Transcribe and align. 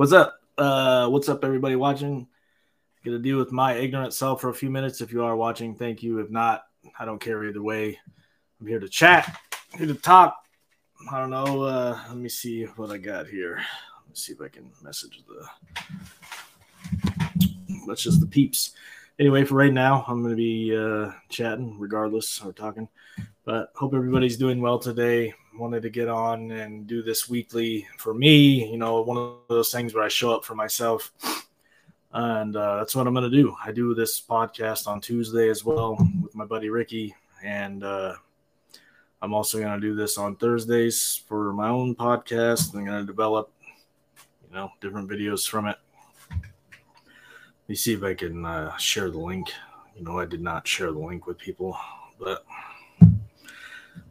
what's 0.00 0.12
up? 0.12 0.40
Uh, 0.56 1.06
what's 1.10 1.28
up, 1.28 1.44
everybody 1.44 1.76
watching? 1.76 2.26
To 3.04 3.18
deal 3.18 3.36
with 3.36 3.52
my 3.52 3.74
ignorant 3.74 4.14
self 4.14 4.40
for 4.40 4.48
a 4.48 4.54
few 4.54 4.70
minutes. 4.70 5.02
If 5.02 5.12
you 5.12 5.22
are 5.24 5.36
watching, 5.36 5.74
thank 5.74 6.02
you. 6.02 6.20
If 6.20 6.30
not, 6.30 6.62
I 6.98 7.04
don't 7.04 7.20
care 7.20 7.44
either 7.44 7.60
way. 7.62 7.98
I'm 8.58 8.66
here 8.66 8.80
to 8.80 8.88
chat, 8.88 9.38
here 9.76 9.86
to 9.86 9.92
talk. 9.92 10.42
I 11.12 11.20
don't 11.20 11.28
know. 11.28 11.64
Uh, 11.64 12.00
let 12.08 12.16
me 12.16 12.30
see 12.30 12.64
what 12.64 12.90
I 12.90 12.96
got 12.96 13.26
here. 13.26 13.56
Let 13.56 14.08
me 14.08 14.14
see 14.14 14.32
if 14.32 14.40
I 14.40 14.48
can 14.48 14.70
message 14.82 15.22
the. 15.28 15.46
That's 17.86 18.02
just 18.02 18.20
the 18.20 18.26
peeps. 18.26 18.72
Anyway, 19.18 19.44
for 19.44 19.56
right 19.56 19.70
now, 19.70 20.06
I'm 20.08 20.26
to 20.26 20.34
be 20.34 20.74
uh, 20.74 21.12
chatting 21.28 21.78
regardless 21.78 22.40
or 22.40 22.54
talking. 22.54 22.88
But 23.50 23.72
hope 23.74 23.94
everybody's 23.94 24.36
doing 24.36 24.60
well 24.60 24.78
today. 24.78 25.34
Wanted 25.58 25.82
to 25.82 25.90
get 25.90 26.06
on 26.06 26.52
and 26.52 26.86
do 26.86 27.02
this 27.02 27.28
weekly 27.28 27.84
for 27.98 28.14
me. 28.14 28.70
You 28.70 28.78
know, 28.78 29.02
one 29.02 29.16
of 29.16 29.38
those 29.48 29.72
things 29.72 29.92
where 29.92 30.04
I 30.04 30.08
show 30.08 30.32
up 30.32 30.44
for 30.44 30.54
myself. 30.54 31.10
And 32.12 32.54
uh, 32.54 32.76
that's 32.76 32.94
what 32.94 33.08
I'm 33.08 33.12
going 33.12 33.28
to 33.28 33.36
do. 33.36 33.56
I 33.60 33.72
do 33.72 33.92
this 33.92 34.20
podcast 34.20 34.86
on 34.86 35.00
Tuesday 35.00 35.48
as 35.48 35.64
well 35.64 35.96
with 36.22 36.32
my 36.32 36.44
buddy 36.44 36.70
Ricky. 36.70 37.12
And 37.42 37.82
uh, 37.82 38.14
I'm 39.20 39.34
also 39.34 39.58
going 39.58 39.74
to 39.74 39.80
do 39.80 39.96
this 39.96 40.16
on 40.16 40.36
Thursdays 40.36 41.20
for 41.26 41.52
my 41.52 41.70
own 41.70 41.96
podcast. 41.96 42.72
I'm 42.72 42.84
going 42.84 43.00
to 43.00 43.04
develop, 43.04 43.50
you 44.48 44.54
know, 44.54 44.70
different 44.80 45.10
videos 45.10 45.48
from 45.48 45.66
it. 45.66 45.76
Let 46.30 46.40
me 47.66 47.74
see 47.74 47.94
if 47.94 48.04
I 48.04 48.14
can 48.14 48.46
uh, 48.46 48.76
share 48.76 49.10
the 49.10 49.18
link. 49.18 49.50
You 49.96 50.04
know, 50.04 50.20
I 50.20 50.24
did 50.24 50.40
not 50.40 50.68
share 50.68 50.92
the 50.92 51.00
link 51.00 51.26
with 51.26 51.36
people, 51.36 51.76
but 52.20 52.44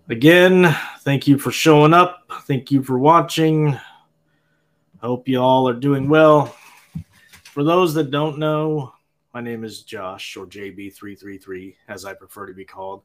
again, 0.10 0.76
thank 1.00 1.28
you 1.28 1.38
for 1.38 1.52
showing 1.52 1.94
up. 1.94 2.24
Thank 2.42 2.72
you 2.72 2.84
for 2.84 3.00
watching. 3.00 3.80
Hope 5.02 5.28
you 5.28 5.40
all 5.40 5.68
are 5.70 5.74
doing 5.74 6.10
well. 6.10 6.56
For 7.44 7.64
those 7.64 7.94
that 7.94 8.12
don't 8.12 8.38
know, 8.38 8.94
my 9.34 9.42
name 9.42 9.64
is 9.64 9.84
Josh 9.84 10.36
or 10.36 10.46
JB333, 10.46 11.76
as 11.88 12.06
I 12.06 12.14
prefer 12.14 12.48
to 12.48 12.54
be 12.54 12.66
called. 12.66 13.04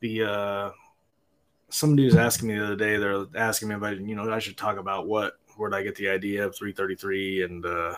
The 0.00 0.22
uh, 0.22 0.70
somebody 1.68 2.04
was 2.04 2.16
asking 2.16 2.48
me 2.48 2.58
the 2.58 2.64
other 2.64 2.76
day. 2.76 2.96
They're 2.96 3.26
asking 3.36 3.68
me 3.68 3.74
about 3.74 3.98
you 3.98 4.14
know 4.14 4.32
I 4.32 4.38
should 4.38 4.56
talk 4.56 4.78
about 4.78 5.06
what 5.06 5.34
where 5.56 5.70
did 5.70 5.76
I 5.76 5.82
get 5.82 5.96
the 5.96 6.08
idea 6.08 6.46
of 6.46 6.56
333 6.56 7.42
and 7.42 7.66
uh, 7.66 7.94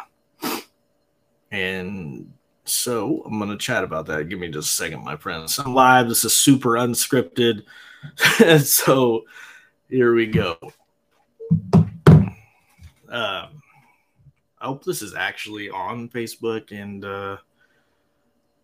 and 1.50 2.32
so 2.70 3.22
I'm 3.26 3.38
gonna 3.38 3.58
chat 3.58 3.84
about 3.84 4.06
that. 4.06 4.28
Give 4.28 4.38
me 4.38 4.48
just 4.48 4.70
a 4.70 4.72
second, 4.72 5.04
my 5.04 5.16
friends. 5.16 5.58
I'm 5.58 5.74
live. 5.74 6.08
This 6.08 6.24
is 6.24 6.36
super 6.36 6.70
unscripted. 6.70 7.64
and 8.44 8.62
so 8.66 9.24
here 9.88 10.14
we 10.14 10.26
go. 10.26 10.56
Um, 13.08 13.62
I 14.60 14.66
hope 14.66 14.84
this 14.84 15.02
is 15.02 15.14
actually 15.14 15.68
on 15.68 16.08
Facebook 16.08 16.70
and 16.70 17.04
uh, 17.04 17.38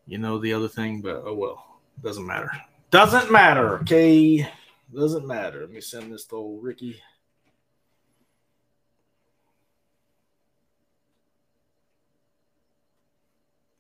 you 0.07 0.19
know 0.19 0.39
the 0.39 0.53
other 0.53 0.69
thing, 0.69 1.01
but 1.01 1.23
oh 1.25 1.35
well, 1.35 1.81
doesn't 2.03 2.27
matter. 2.27 2.51
Doesn't 2.91 3.31
matter. 3.31 3.81
Okay. 3.81 4.49
Doesn't 4.95 5.27
matter. 5.27 5.63
Let 5.63 5.71
me 5.73 5.81
send 5.81 6.13
this 6.13 6.25
to 6.27 6.37
old 6.37 6.63
Ricky. 6.63 7.03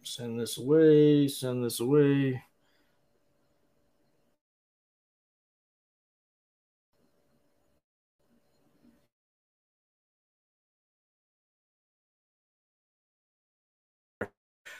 Send 0.06 0.40
this 0.40 0.56
away. 0.56 1.28
Send 1.28 1.64
this 1.64 1.80
away. 1.80 2.42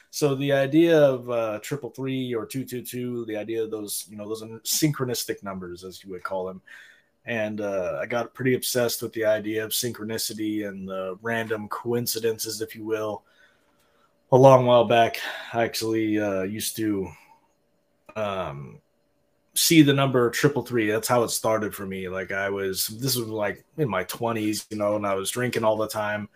So 0.09 0.35
the 0.35 0.51
idea 0.53 0.97
of 0.99 1.29
uh, 1.29 1.59
triple 1.61 1.89
three 1.89 2.33
or 2.33 2.45
two 2.45 2.65
two 2.65 2.81
two, 2.81 3.25
the 3.25 3.37
idea 3.37 3.63
of 3.63 3.71
those, 3.71 4.05
you 4.09 4.17
know, 4.17 4.27
those 4.27 4.41
synchronistic 4.63 5.43
numbers, 5.43 5.83
as 5.83 6.03
you 6.03 6.11
would 6.11 6.23
call 6.23 6.45
them, 6.45 6.61
and 7.25 7.61
uh, 7.61 7.99
I 8.01 8.05
got 8.07 8.33
pretty 8.33 8.55
obsessed 8.55 9.01
with 9.01 9.13
the 9.13 9.25
idea 9.25 9.65
of 9.65 9.71
synchronicity 9.71 10.67
and 10.67 10.87
the 10.87 11.17
random 11.21 11.67
coincidences, 11.69 12.61
if 12.61 12.75
you 12.75 12.85
will. 12.85 13.23
A 14.29 14.35
long 14.37 14.65
while 14.65 14.83
back, 14.83 15.19
I 15.53 15.63
actually 15.63 16.19
uh, 16.19 16.43
used 16.43 16.75
to 16.75 17.09
um, 18.17 18.81
see 19.53 19.81
the 19.83 19.93
number 19.93 20.29
triple 20.29 20.63
three. 20.63 20.91
That's 20.91 21.07
how 21.07 21.23
it 21.23 21.29
started 21.29 21.73
for 21.73 21.85
me. 21.85 22.09
Like 22.09 22.33
I 22.33 22.49
was, 22.49 22.87
this 22.87 23.15
was 23.15 23.29
like 23.29 23.63
in 23.77 23.87
my 23.87 24.03
twenties, 24.03 24.67
you 24.69 24.77
know, 24.77 24.97
and 24.97 25.07
I 25.07 25.13
was 25.13 25.31
drinking 25.31 25.63
all 25.63 25.77
the 25.77 25.87
time, 25.87 26.27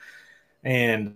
and 0.64 1.16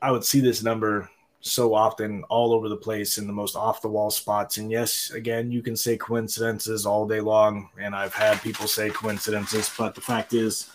I 0.00 0.10
would 0.10 0.24
see 0.24 0.40
this 0.40 0.62
number 0.62 1.10
so 1.40 1.74
often 1.74 2.24
all 2.24 2.54
over 2.54 2.70
the 2.70 2.76
place 2.76 3.18
in 3.18 3.26
the 3.26 3.32
most 3.32 3.54
off 3.54 3.82
the 3.82 3.88
wall 3.88 4.10
spots. 4.10 4.56
And 4.56 4.70
yes, 4.70 5.10
again, 5.10 5.52
you 5.52 5.62
can 5.62 5.76
say 5.76 5.98
coincidences 5.98 6.86
all 6.86 7.06
day 7.06 7.20
long. 7.20 7.68
And 7.78 7.94
I've 7.94 8.14
had 8.14 8.40
people 8.40 8.66
say 8.66 8.88
coincidences, 8.88 9.70
but 9.76 9.94
the 9.94 10.00
fact 10.00 10.32
is, 10.32 10.70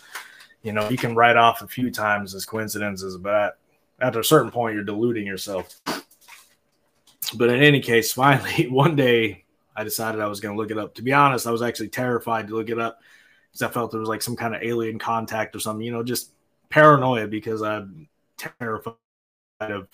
you 0.62 0.72
know, 0.72 0.88
you 0.88 0.96
can 0.96 1.16
write 1.16 1.36
off 1.36 1.60
a 1.60 1.66
few 1.66 1.90
times 1.90 2.34
as 2.34 2.46
coincidences, 2.46 3.18
but 3.18 3.58
after 4.02 4.20
a 4.20 4.24
certain 4.24 4.50
point, 4.50 4.74
you're 4.74 4.84
deluding 4.84 5.26
yourself. 5.26 5.80
But 7.34 7.50
in 7.50 7.62
any 7.62 7.80
case, 7.80 8.12
finally, 8.12 8.68
one 8.68 8.96
day 8.96 9.44
I 9.74 9.84
decided 9.84 10.20
I 10.20 10.26
was 10.26 10.40
going 10.40 10.54
to 10.54 10.60
look 10.60 10.70
it 10.70 10.78
up. 10.78 10.94
To 10.96 11.02
be 11.02 11.12
honest, 11.12 11.46
I 11.46 11.52
was 11.52 11.62
actually 11.62 11.88
terrified 11.88 12.48
to 12.48 12.56
look 12.56 12.68
it 12.68 12.78
up 12.78 13.00
because 13.50 13.62
I 13.62 13.68
felt 13.68 13.90
there 13.92 14.00
was 14.00 14.08
like 14.08 14.22
some 14.22 14.36
kind 14.36 14.54
of 14.54 14.62
alien 14.62 14.98
contact 14.98 15.54
or 15.56 15.60
something, 15.60 15.86
you 15.86 15.92
know, 15.92 16.02
just 16.02 16.32
paranoia 16.68 17.26
because 17.28 17.62
I'm 17.62 18.08
terrified 18.36 18.96
of 19.60 19.88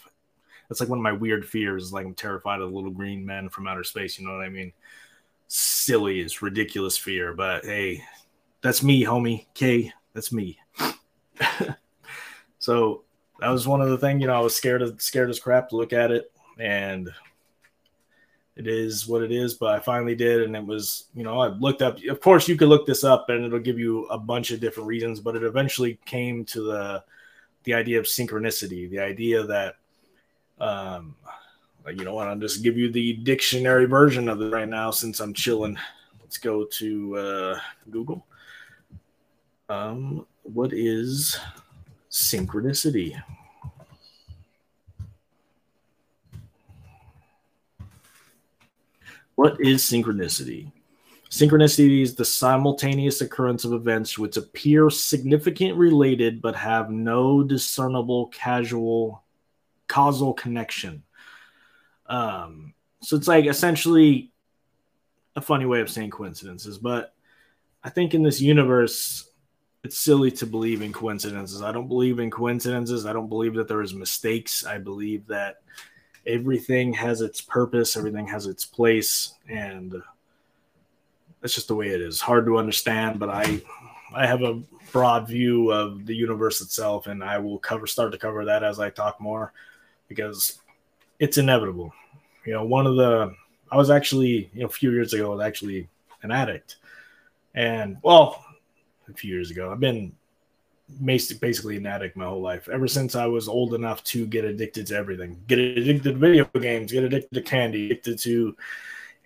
that's 0.68 0.80
like 0.80 0.88
one 0.88 0.98
of 0.98 1.02
my 1.02 1.12
weird 1.12 1.46
fears. 1.46 1.92
Like 1.92 2.06
I'm 2.06 2.14
terrified 2.14 2.60
of 2.60 2.72
little 2.72 2.90
green 2.90 3.24
men 3.24 3.48
from 3.48 3.66
outer 3.66 3.84
space. 3.84 4.18
You 4.18 4.26
know 4.26 4.34
what 4.34 4.44
I 4.44 4.48
mean? 4.48 4.72
Silly, 5.48 6.20
it's 6.20 6.42
ridiculous 6.42 6.96
fear, 6.96 7.32
but 7.32 7.64
hey, 7.64 8.04
that's 8.60 8.82
me, 8.82 9.04
homie. 9.04 9.46
K, 9.54 9.92
that's 10.12 10.30
me. 10.30 10.58
so 12.58 13.04
that 13.40 13.48
was 13.48 13.66
one 13.66 13.80
of 13.80 13.88
the 13.88 13.98
things. 13.98 14.20
You 14.20 14.26
know, 14.26 14.34
I 14.34 14.40
was 14.40 14.56
scared 14.56 14.82
of 14.82 15.00
scared 15.00 15.30
as 15.30 15.40
crap 15.40 15.68
to 15.70 15.76
look 15.76 15.92
at 15.92 16.10
it, 16.10 16.32
and 16.58 17.08
it 18.56 18.66
is 18.66 19.06
what 19.06 19.22
it 19.22 19.30
is. 19.30 19.54
But 19.54 19.74
I 19.74 19.80
finally 19.80 20.14
did, 20.14 20.42
and 20.42 20.56
it 20.56 20.64
was 20.64 21.06
you 21.14 21.22
know 21.24 21.40
I 21.40 21.48
looked 21.48 21.82
up. 21.82 22.02
Of 22.04 22.20
course, 22.20 22.48
you 22.48 22.56
could 22.56 22.68
look 22.68 22.86
this 22.86 23.04
up, 23.04 23.28
and 23.28 23.44
it'll 23.44 23.58
give 23.58 23.78
you 23.78 24.06
a 24.06 24.18
bunch 24.18 24.50
of 24.50 24.60
different 24.60 24.88
reasons. 24.88 25.20
But 25.20 25.36
it 25.36 25.44
eventually 25.44 25.98
came 26.04 26.44
to 26.46 26.62
the 26.62 27.04
the 27.64 27.74
idea 27.74 27.98
of 27.98 28.06
synchronicity, 28.06 28.88
the 28.88 29.00
idea 29.00 29.44
that 29.44 29.76
um, 30.60 31.14
you 31.86 32.04
know 32.04 32.14
what? 32.14 32.28
I'll 32.28 32.36
just 32.36 32.62
give 32.62 32.76
you 32.76 32.90
the 32.90 33.14
dictionary 33.14 33.86
version 33.86 34.28
of 34.28 34.40
it 34.42 34.52
right 34.52 34.68
now 34.68 34.90
since 34.90 35.20
I'm 35.20 35.32
chilling. 35.32 35.78
Let's 36.20 36.38
go 36.38 36.64
to 36.64 37.16
uh, 37.16 37.60
Google. 37.90 38.26
Um, 39.68 40.26
what 40.42 40.72
is 40.72 41.38
synchronicity? 42.10 43.20
What 49.34 49.60
is 49.60 49.82
synchronicity? 49.84 50.72
Synchronicity 51.30 52.02
is 52.02 52.14
the 52.14 52.24
simultaneous 52.24 53.20
occurrence 53.20 53.64
of 53.64 53.72
events 53.72 54.18
which 54.18 54.36
appear 54.36 54.88
significant 54.90 55.76
related 55.76 56.40
but 56.40 56.56
have 56.56 56.90
no 56.90 57.42
discernible 57.42 58.28
casual 58.28 59.22
causal 59.86 60.32
connection. 60.32 61.02
Um, 62.06 62.74
so 63.02 63.16
it's 63.16 63.28
like 63.28 63.46
essentially 63.46 64.32
a 65.36 65.40
funny 65.40 65.66
way 65.66 65.82
of 65.82 65.90
saying 65.90 66.10
coincidences, 66.10 66.78
but 66.78 67.14
I 67.84 67.90
think 67.90 68.14
in 68.14 68.22
this 68.22 68.40
universe, 68.40 69.27
it's 69.88 69.96
silly 69.96 70.30
to 70.30 70.44
believe 70.44 70.82
in 70.82 70.92
coincidences. 70.92 71.62
I 71.62 71.72
don't 71.72 71.88
believe 71.88 72.18
in 72.18 72.30
coincidences. 72.30 73.06
I 73.06 73.14
don't 73.14 73.30
believe 73.30 73.54
that 73.54 73.68
there 73.68 73.80
is 73.80 73.94
mistakes. 73.94 74.66
I 74.66 74.76
believe 74.76 75.26
that 75.28 75.62
everything 76.26 76.92
has 76.92 77.22
its 77.22 77.40
purpose, 77.40 77.96
everything 77.96 78.26
has 78.26 78.44
its 78.44 78.66
place, 78.66 79.32
and 79.48 79.94
that's 81.40 81.54
just 81.54 81.68
the 81.68 81.74
way 81.74 81.88
it 81.88 82.02
is. 82.02 82.20
Hard 82.20 82.44
to 82.44 82.58
understand, 82.58 83.18
but 83.18 83.30
I 83.30 83.62
I 84.14 84.26
have 84.26 84.42
a 84.42 84.60
broad 84.92 85.26
view 85.26 85.70
of 85.70 86.04
the 86.04 86.14
universe 86.14 86.60
itself, 86.60 87.06
and 87.06 87.24
I 87.24 87.38
will 87.38 87.58
cover 87.58 87.86
start 87.86 88.12
to 88.12 88.18
cover 88.18 88.44
that 88.44 88.62
as 88.62 88.78
I 88.78 88.90
talk 88.90 89.18
more 89.22 89.54
because 90.06 90.60
it's 91.18 91.38
inevitable. 91.38 91.94
You 92.44 92.52
know, 92.52 92.64
one 92.66 92.86
of 92.86 92.96
the 92.96 93.34
I 93.72 93.78
was 93.78 93.88
actually 93.88 94.50
you 94.52 94.60
know 94.60 94.66
a 94.66 94.68
few 94.68 94.90
years 94.90 95.14
ago 95.14 95.32
I 95.32 95.36
was 95.36 95.46
actually 95.46 95.88
an 96.22 96.30
addict, 96.30 96.76
and 97.54 97.96
well, 98.02 98.44
a 99.08 99.14
few 99.14 99.34
years 99.34 99.50
ago 99.50 99.70
I've 99.70 99.80
been 99.80 100.12
basically 101.04 101.76
an 101.76 101.86
addict 101.86 102.16
my 102.16 102.24
whole 102.24 102.40
life 102.40 102.68
ever 102.68 102.88
since 102.88 103.14
I 103.14 103.26
was 103.26 103.48
old 103.48 103.74
enough 103.74 104.02
to 104.04 104.26
get 104.26 104.44
addicted 104.44 104.86
to 104.88 104.96
everything, 104.96 105.38
get 105.46 105.58
addicted 105.58 106.04
to 106.04 106.18
video 106.18 106.44
games, 106.46 106.92
get 106.92 107.04
addicted 107.04 107.34
to 107.34 107.42
candy, 107.42 107.86
addicted 107.86 108.18
to 108.20 108.56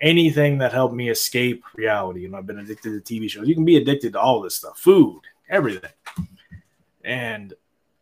anything 0.01 0.59
that 0.59 0.73
helped 0.73 0.95
me 0.95 1.09
escape 1.09 1.65
reality. 1.75 2.27
Know, 2.27 2.39
I've 2.39 2.47
been 2.47 2.59
addicted 2.59 3.05
to 3.05 3.15
TV 3.15 3.31
shows. 3.31 3.47
You 3.47 3.55
can 3.55 3.65
be 3.65 3.77
addicted 3.77 4.13
to 4.15 4.21
all 4.21 4.41
this 4.41 4.57
stuff, 4.57 4.79
food, 4.79 5.21
everything. 5.49 5.91
And 7.05 7.55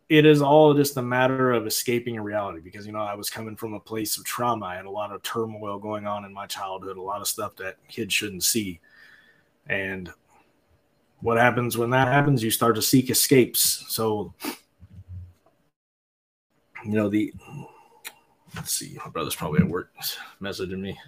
it 0.09 0.25
is 0.25 0.41
all 0.41 0.73
just 0.73 0.97
a 0.97 1.01
matter 1.01 1.51
of 1.51 1.65
escaping 1.65 2.19
reality 2.19 2.59
because 2.59 2.85
you 2.85 2.91
know 2.91 2.99
I 2.99 3.15
was 3.15 3.29
coming 3.29 3.55
from 3.55 3.73
a 3.73 3.79
place 3.79 4.17
of 4.17 4.25
trauma. 4.25 4.75
Had 4.75 4.85
a 4.85 4.89
lot 4.89 5.11
of 5.11 5.23
turmoil 5.23 5.79
going 5.79 6.05
on 6.05 6.25
in 6.25 6.33
my 6.33 6.47
childhood, 6.47 6.97
a 6.97 7.01
lot 7.01 7.21
of 7.21 7.27
stuff 7.27 7.55
that 7.57 7.77
kids 7.87 8.13
shouldn't 8.13 8.43
see. 8.43 8.81
And 9.67 10.11
what 11.21 11.37
happens 11.37 11.77
when 11.77 11.91
that 11.91 12.07
happens? 12.07 12.43
You 12.43 12.51
start 12.51 12.75
to 12.75 12.81
seek 12.81 13.09
escapes. 13.09 13.85
So 13.89 14.33
you 16.83 16.91
know 16.91 17.09
the 17.09 17.33
let's 18.55 18.73
see, 18.73 18.97
my 19.03 19.09
brother's 19.09 19.35
probably 19.35 19.61
at 19.61 19.67
work 19.67 19.91
messaging 20.41 20.79
me. 20.79 20.99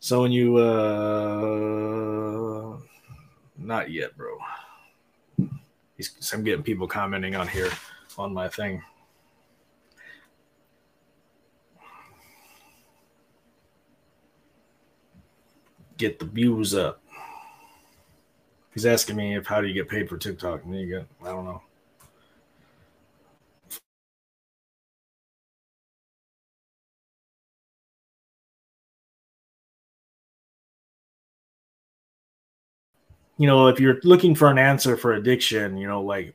So 0.00 0.22
when 0.22 0.32
you 0.32 0.56
uh 0.56 1.76
not 3.58 3.90
yet, 3.90 4.16
bro. 4.16 4.36
He's, 5.96 6.32
I'm 6.32 6.44
getting 6.44 6.62
people 6.62 6.86
commenting 6.86 7.34
on 7.34 7.48
here 7.48 7.70
on 8.18 8.32
my 8.32 8.48
thing. 8.48 8.82
Get 15.96 16.18
the 16.18 16.26
views 16.26 16.74
up. 16.74 17.02
He's 18.76 18.84
asking 18.84 19.16
me 19.16 19.34
if 19.34 19.46
how 19.46 19.62
do 19.62 19.68
you 19.68 19.72
get 19.72 19.88
paid 19.88 20.06
for 20.06 20.18
TikTok? 20.18 20.64
And 20.64 20.78
you 20.78 20.86
get, 20.86 21.06
I 21.24 21.30
don't 21.30 21.46
know. 21.46 21.62
you 33.38 33.46
know, 33.46 33.68
if 33.68 33.80
you're 33.80 33.98
looking 34.04 34.34
for 34.34 34.50
an 34.50 34.58
answer 34.58 34.94
for 34.98 35.14
addiction, 35.14 35.78
you 35.78 35.88
know, 35.88 36.02
like 36.02 36.34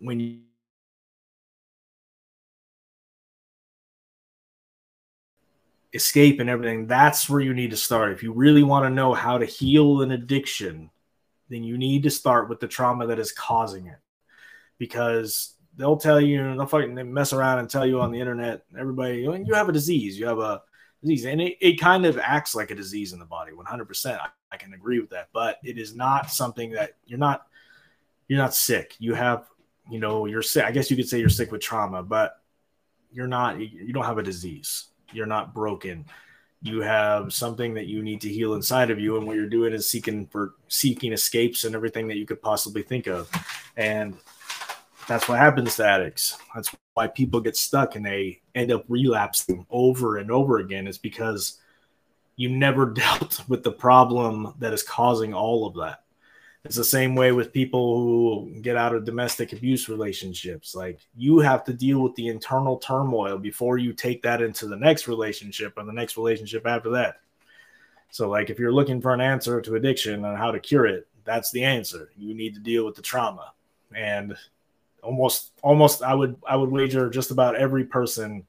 when 0.00 0.18
you 0.18 0.40
escape 5.92 6.40
and 6.40 6.50
everything, 6.50 6.88
that's 6.88 7.30
where 7.30 7.40
you 7.40 7.54
need 7.54 7.70
to 7.70 7.76
start. 7.76 8.10
If 8.10 8.24
you 8.24 8.32
really 8.32 8.64
want 8.64 8.84
to 8.84 8.90
know 8.90 9.14
how 9.14 9.38
to 9.38 9.46
heal 9.46 10.02
an 10.02 10.10
addiction, 10.10 10.90
then 11.48 11.64
you 11.64 11.78
need 11.78 12.02
to 12.04 12.10
start 12.10 12.48
with 12.48 12.60
the 12.60 12.68
trauma 12.68 13.06
that 13.06 13.18
is 13.18 13.32
causing 13.32 13.86
it. 13.86 13.98
Because 14.78 15.54
they'll 15.76 15.96
tell 15.96 16.20
you, 16.20 16.42
they'll 16.56 16.66
fucking 16.66 17.12
mess 17.12 17.32
around 17.32 17.60
and 17.60 17.70
tell 17.70 17.86
you 17.86 18.00
on 18.00 18.12
the 18.12 18.20
internet, 18.20 18.64
everybody, 18.78 19.26
oh, 19.26 19.34
you 19.34 19.54
have 19.54 19.68
a 19.68 19.72
disease, 19.72 20.18
you 20.18 20.26
have 20.26 20.38
a 20.38 20.62
disease. 21.02 21.24
And 21.24 21.40
it, 21.40 21.56
it 21.60 21.80
kind 21.80 22.04
of 22.04 22.18
acts 22.18 22.54
like 22.54 22.70
a 22.70 22.74
disease 22.74 23.12
in 23.12 23.18
the 23.18 23.24
body, 23.24 23.52
100%. 23.52 24.20
I, 24.20 24.28
I 24.52 24.56
can 24.56 24.74
agree 24.74 25.00
with 25.00 25.10
that. 25.10 25.28
But 25.32 25.58
it 25.64 25.78
is 25.78 25.94
not 25.94 26.30
something 26.30 26.72
that 26.72 26.92
you're 27.06 27.18
not, 27.18 27.46
you're 28.28 28.38
not 28.38 28.54
sick. 28.54 28.94
You 28.98 29.14
have, 29.14 29.46
you 29.90 29.98
know, 29.98 30.26
you're 30.26 30.42
sick. 30.42 30.64
I 30.64 30.70
guess 30.70 30.90
you 30.90 30.96
could 30.96 31.08
say 31.08 31.18
you're 31.18 31.28
sick 31.28 31.50
with 31.50 31.60
trauma, 31.60 32.02
but 32.02 32.40
you're 33.10 33.26
not, 33.26 33.58
you 33.58 33.92
don't 33.92 34.04
have 34.04 34.18
a 34.18 34.22
disease. 34.22 34.88
You're 35.12 35.26
not 35.26 35.54
broken. 35.54 36.04
You 36.62 36.80
have 36.80 37.32
something 37.32 37.74
that 37.74 37.86
you 37.86 38.02
need 38.02 38.20
to 38.22 38.28
heal 38.28 38.54
inside 38.54 38.90
of 38.90 38.98
you. 38.98 39.16
And 39.16 39.26
what 39.26 39.36
you're 39.36 39.48
doing 39.48 39.72
is 39.72 39.88
seeking 39.88 40.26
for 40.26 40.54
seeking 40.68 41.12
escapes 41.12 41.64
and 41.64 41.74
everything 41.74 42.08
that 42.08 42.16
you 42.16 42.26
could 42.26 42.42
possibly 42.42 42.82
think 42.82 43.06
of. 43.06 43.30
And 43.76 44.16
that's 45.06 45.28
what 45.28 45.38
happens 45.38 45.76
to 45.76 45.86
addicts. 45.86 46.36
That's 46.54 46.74
why 46.94 47.06
people 47.06 47.40
get 47.40 47.56
stuck 47.56 47.96
and 47.96 48.04
they 48.04 48.40
end 48.54 48.72
up 48.72 48.84
relapsing 48.88 49.66
over 49.70 50.18
and 50.18 50.30
over 50.30 50.58
again, 50.58 50.86
is 50.86 50.98
because 50.98 51.58
you 52.36 52.48
never 52.48 52.86
dealt 52.92 53.48
with 53.48 53.62
the 53.62 53.72
problem 53.72 54.54
that 54.58 54.72
is 54.72 54.82
causing 54.82 55.32
all 55.34 55.66
of 55.66 55.74
that. 55.74 56.02
It's 56.64 56.76
the 56.76 56.84
same 56.84 57.14
way 57.14 57.32
with 57.32 57.52
people 57.52 58.02
who 58.02 58.60
get 58.60 58.76
out 58.76 58.94
of 58.94 59.04
domestic 59.04 59.52
abuse 59.52 59.88
relationships. 59.88 60.74
Like 60.74 61.00
you 61.16 61.38
have 61.38 61.64
to 61.64 61.72
deal 61.72 62.00
with 62.00 62.14
the 62.16 62.28
internal 62.28 62.76
turmoil 62.78 63.38
before 63.38 63.78
you 63.78 63.92
take 63.92 64.22
that 64.22 64.42
into 64.42 64.66
the 64.66 64.76
next 64.76 65.08
relationship 65.08 65.78
and 65.78 65.88
the 65.88 65.92
next 65.92 66.16
relationship 66.16 66.66
after 66.66 66.90
that. 66.90 67.20
So, 68.10 68.28
like, 68.28 68.50
if 68.50 68.58
you're 68.58 68.72
looking 68.72 69.00
for 69.00 69.12
an 69.12 69.20
answer 69.20 69.60
to 69.60 69.74
addiction 69.74 70.24
and 70.24 70.36
how 70.36 70.50
to 70.50 70.58
cure 70.58 70.86
it, 70.86 71.06
that's 71.24 71.50
the 71.50 71.64
answer. 71.64 72.10
You 72.16 72.34
need 72.34 72.54
to 72.54 72.60
deal 72.60 72.84
with 72.86 72.94
the 72.94 73.02
trauma. 73.02 73.52
And 73.94 74.34
almost 75.02 75.52
almost 75.62 76.02
I 76.02 76.14
would 76.14 76.36
I 76.46 76.56
would 76.56 76.70
wager 76.70 77.10
just 77.10 77.30
about 77.30 77.56
every 77.56 77.84
person 77.84 78.46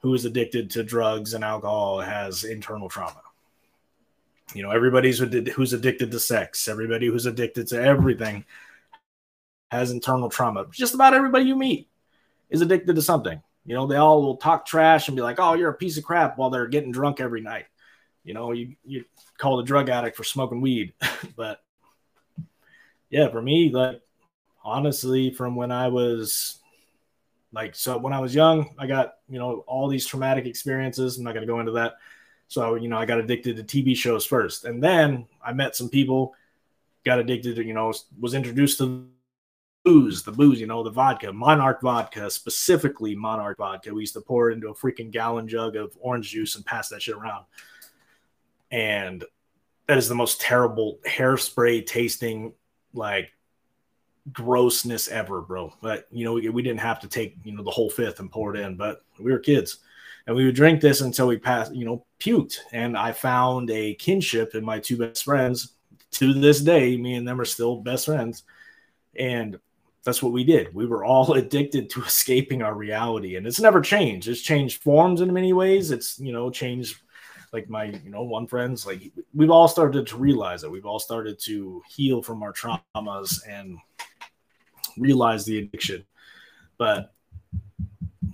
who 0.00 0.14
is 0.14 0.24
addicted 0.24 0.70
to 0.70 0.82
drugs 0.82 1.34
and 1.34 1.42
alcohol 1.42 2.00
has 2.00 2.44
internal 2.44 2.88
trauma. 2.88 3.22
You 4.54 4.62
know, 4.62 4.70
everybody's 4.70 5.18
who's 5.18 5.72
addicted 5.72 6.10
to 6.10 6.20
sex, 6.20 6.68
everybody 6.68 7.06
who's 7.06 7.26
addicted 7.26 7.66
to 7.68 7.82
everything 7.82 8.44
has 9.70 9.90
internal 9.90 10.28
trauma. 10.28 10.66
Just 10.70 10.94
about 10.94 11.14
everybody 11.14 11.44
you 11.44 11.56
meet 11.56 11.88
is 12.48 12.60
addicted 12.60 12.94
to 12.94 13.02
something. 13.02 13.42
You 13.64 13.74
know, 13.74 13.86
they 13.86 13.96
all 13.96 14.22
will 14.22 14.36
talk 14.36 14.64
trash 14.64 15.08
and 15.08 15.16
be 15.16 15.22
like, 15.22 15.40
"Oh, 15.40 15.54
you're 15.54 15.70
a 15.70 15.74
piece 15.74 15.98
of 15.98 16.04
crap," 16.04 16.38
while 16.38 16.50
they're 16.50 16.68
getting 16.68 16.92
drunk 16.92 17.20
every 17.20 17.40
night. 17.40 17.66
You 18.22 18.34
know, 18.34 18.52
you 18.52 18.76
you 18.84 19.04
call 19.38 19.58
a 19.58 19.64
drug 19.64 19.88
addict 19.88 20.16
for 20.16 20.24
smoking 20.24 20.60
weed, 20.60 20.94
but 21.36 21.60
yeah, 23.10 23.28
for 23.28 23.42
me, 23.42 23.70
like 23.70 24.00
honestly 24.64 25.30
from 25.30 25.54
when 25.54 25.70
I 25.70 25.88
was 25.88 26.58
like 27.52 27.74
so 27.74 27.98
when 27.98 28.12
I 28.12 28.20
was 28.20 28.34
young, 28.34 28.74
I 28.78 28.86
got, 28.86 29.14
you 29.28 29.38
know, 29.38 29.64
all 29.66 29.88
these 29.88 30.06
traumatic 30.06 30.46
experiences. 30.46 31.18
I'm 31.18 31.24
not 31.24 31.34
gonna 31.34 31.46
go 31.46 31.60
into 31.60 31.72
that. 31.72 31.94
So, 32.48 32.76
you 32.76 32.88
know, 32.88 32.98
I 32.98 33.06
got 33.06 33.18
addicted 33.18 33.56
to 33.56 33.64
TV 33.64 33.96
shows 33.96 34.24
first. 34.24 34.64
And 34.64 34.82
then 34.82 35.26
I 35.44 35.52
met 35.52 35.74
some 35.76 35.88
people, 35.88 36.34
got 37.04 37.18
addicted 37.18 37.56
to, 37.56 37.64
you 37.64 37.74
know, 37.74 37.92
was 38.20 38.34
introduced 38.34 38.78
to 38.78 38.86
the 38.86 39.04
booze, 39.84 40.22
the 40.22 40.32
booze, 40.32 40.60
you 40.60 40.66
know, 40.66 40.82
the 40.82 40.90
vodka, 40.90 41.32
Monarch 41.32 41.80
vodka, 41.80 42.30
specifically 42.30 43.14
Monarch 43.14 43.58
vodka. 43.58 43.94
We 43.94 44.02
used 44.02 44.14
to 44.14 44.20
pour 44.20 44.50
it 44.50 44.54
into 44.54 44.68
a 44.68 44.74
freaking 44.74 45.10
gallon 45.10 45.48
jug 45.48 45.76
of 45.76 45.96
orange 46.00 46.30
juice 46.30 46.56
and 46.56 46.66
pass 46.66 46.88
that 46.88 47.02
shit 47.02 47.14
around. 47.14 47.44
And 48.70 49.24
that 49.86 49.98
is 49.98 50.08
the 50.08 50.14
most 50.14 50.40
terrible 50.40 50.98
hairspray 51.06 51.86
tasting, 51.86 52.52
like 52.92 53.30
grossness 54.32 55.08
ever, 55.08 55.40
bro. 55.40 55.72
But 55.80 56.06
you 56.10 56.24
know, 56.24 56.32
we, 56.34 56.48
we 56.48 56.62
didn't 56.62 56.80
have 56.80 57.00
to 57.00 57.08
take 57.08 57.36
you 57.44 57.52
know 57.52 57.62
the 57.62 57.70
whole 57.70 57.90
fifth 57.90 58.20
and 58.20 58.30
pour 58.30 58.54
it 58.54 58.60
in, 58.60 58.76
but 58.76 59.02
we 59.18 59.30
were 59.30 59.38
kids, 59.38 59.78
and 60.26 60.34
we 60.34 60.44
would 60.44 60.54
drink 60.54 60.80
this 60.80 61.00
until 61.00 61.28
we 61.28 61.38
passed, 61.38 61.74
you 61.74 61.84
know, 61.84 62.04
puked. 62.18 62.58
And 62.72 62.96
I 62.96 63.12
found 63.12 63.70
a 63.70 63.94
kinship 63.94 64.54
in 64.54 64.64
my 64.64 64.78
two 64.78 64.96
best 64.96 65.24
friends. 65.24 65.72
To 66.12 66.32
this 66.32 66.60
day, 66.60 66.96
me 66.96 67.14
and 67.14 67.28
them 67.28 67.40
are 67.40 67.44
still 67.44 67.76
best 67.76 68.06
friends, 68.06 68.44
and 69.18 69.58
that's 70.02 70.22
what 70.22 70.32
we 70.32 70.44
did. 70.44 70.72
We 70.74 70.86
were 70.86 71.04
all 71.04 71.32
addicted 71.34 71.90
to 71.90 72.02
escaping 72.02 72.62
our 72.62 72.74
reality, 72.74 73.36
and 73.36 73.46
it's 73.46 73.60
never 73.60 73.80
changed. 73.80 74.28
It's 74.28 74.40
changed 74.40 74.82
forms 74.82 75.20
in 75.20 75.32
many 75.32 75.52
ways. 75.52 75.90
It's 75.90 76.18
you 76.18 76.32
know 76.32 76.48
changed 76.50 77.00
like 77.52 77.68
my 77.68 77.84
you 77.84 78.10
know 78.10 78.22
one 78.22 78.46
friends 78.46 78.86
like 78.86 79.12
we've 79.34 79.50
all 79.50 79.68
started 79.68 80.06
to 80.06 80.16
realize 80.16 80.62
that 80.62 80.70
we've 80.70 80.86
all 80.86 80.98
started 80.98 81.38
to 81.40 81.82
heal 81.88 82.22
from 82.22 82.42
our 82.42 82.52
traumas 82.52 83.40
and 83.48 83.78
realize 84.96 85.44
the 85.44 85.58
addiction. 85.58 86.04
But 86.78 87.12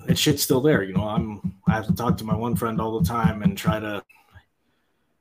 that 0.07 0.19
shit's 0.19 0.43
still 0.43 0.61
there. 0.61 0.83
You 0.83 0.95
know, 0.95 1.09
I'm 1.09 1.55
I 1.67 1.73
have 1.73 1.87
to 1.87 1.95
talk 1.95 2.17
to 2.19 2.25
my 2.25 2.35
one 2.35 2.57
friend 2.57 2.81
all 2.81 2.99
the 2.99 3.09
time 3.09 3.43
and 3.43 3.57
try 3.57 3.81
to 3.81 4.03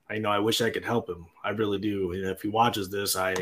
I 0.10 0.18
know 0.18 0.30
I 0.30 0.40
wish 0.40 0.62
I 0.62 0.70
could 0.70 0.84
help 0.84 1.10
him. 1.10 1.26
I 1.44 1.50
really 1.50 1.80
do. 1.80 2.12
If 2.12 2.42
he 2.42 2.50
watches 2.50 2.90
this, 2.90 3.16
I 3.16 3.34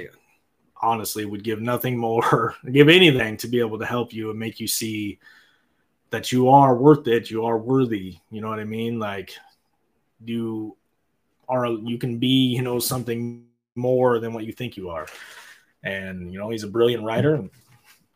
honestly 0.82 1.26
would 1.26 1.44
give 1.44 1.62
nothing 1.62 1.98
more, 1.98 2.56
give 2.72 2.90
anything 2.90 3.38
to 3.38 3.48
be 3.48 3.60
able 3.60 3.80
to 3.80 3.86
help 3.86 4.14
you 4.14 4.30
and 4.30 4.40
make 4.40 4.60
you 4.60 4.68
see 4.68 5.20
that 6.12 6.32
you 6.32 6.50
are 6.50 6.76
worth 6.76 7.08
it, 7.08 7.30
you 7.30 7.46
are 7.46 7.58
worthy. 7.58 8.18
You 8.32 8.42
know 8.42 8.50
what 8.50 8.60
I 8.60 8.64
mean? 8.64 9.00
Like 9.00 9.36
you 10.24 10.76
are 11.48 11.68
you 11.68 11.98
can 11.98 12.18
be, 12.18 12.54
you 12.56 12.62
know, 12.62 12.80
something 12.80 13.46
more 13.76 14.20
than 14.20 14.34
what 14.34 14.46
you 14.46 14.54
think 14.54 14.78
you 14.78 14.90
are. 14.90 15.08
And 15.84 16.32
you 16.32 16.40
know, 16.40 16.50
he's 16.50 16.64
a 16.64 16.68
brilliant 16.68 17.04
writer 17.04 17.50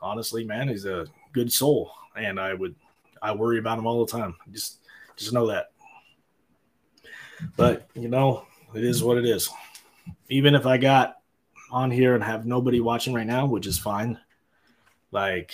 honestly, 0.04 0.44
man, 0.44 0.68
he's 0.68 0.86
a 0.86 1.08
good 1.32 1.52
soul, 1.52 1.92
and 2.16 2.40
I 2.40 2.54
would 2.54 2.76
I 3.24 3.32
worry 3.32 3.58
about 3.58 3.80
him 3.80 3.88
all 3.88 4.06
the 4.06 4.12
time. 4.12 4.36
Just 4.52 4.80
just 5.16 5.34
know 5.34 5.48
that. 5.48 5.72
But 7.56 7.90
you 7.96 8.10
know, 8.10 8.46
it 8.76 8.84
is 8.84 9.04
what 9.04 9.18
it 9.18 9.26
is. 9.26 9.50
Even 10.30 10.54
if 10.54 10.66
I 10.66 10.78
got 10.78 11.18
on 11.72 11.90
here 11.90 12.14
and 12.14 12.24
have 12.24 12.46
nobody 12.46 12.80
watching 12.80 13.14
right 13.14 13.26
now, 13.26 13.48
which 13.48 13.66
is 13.66 13.80
fine. 13.80 14.20
Like 15.12 15.54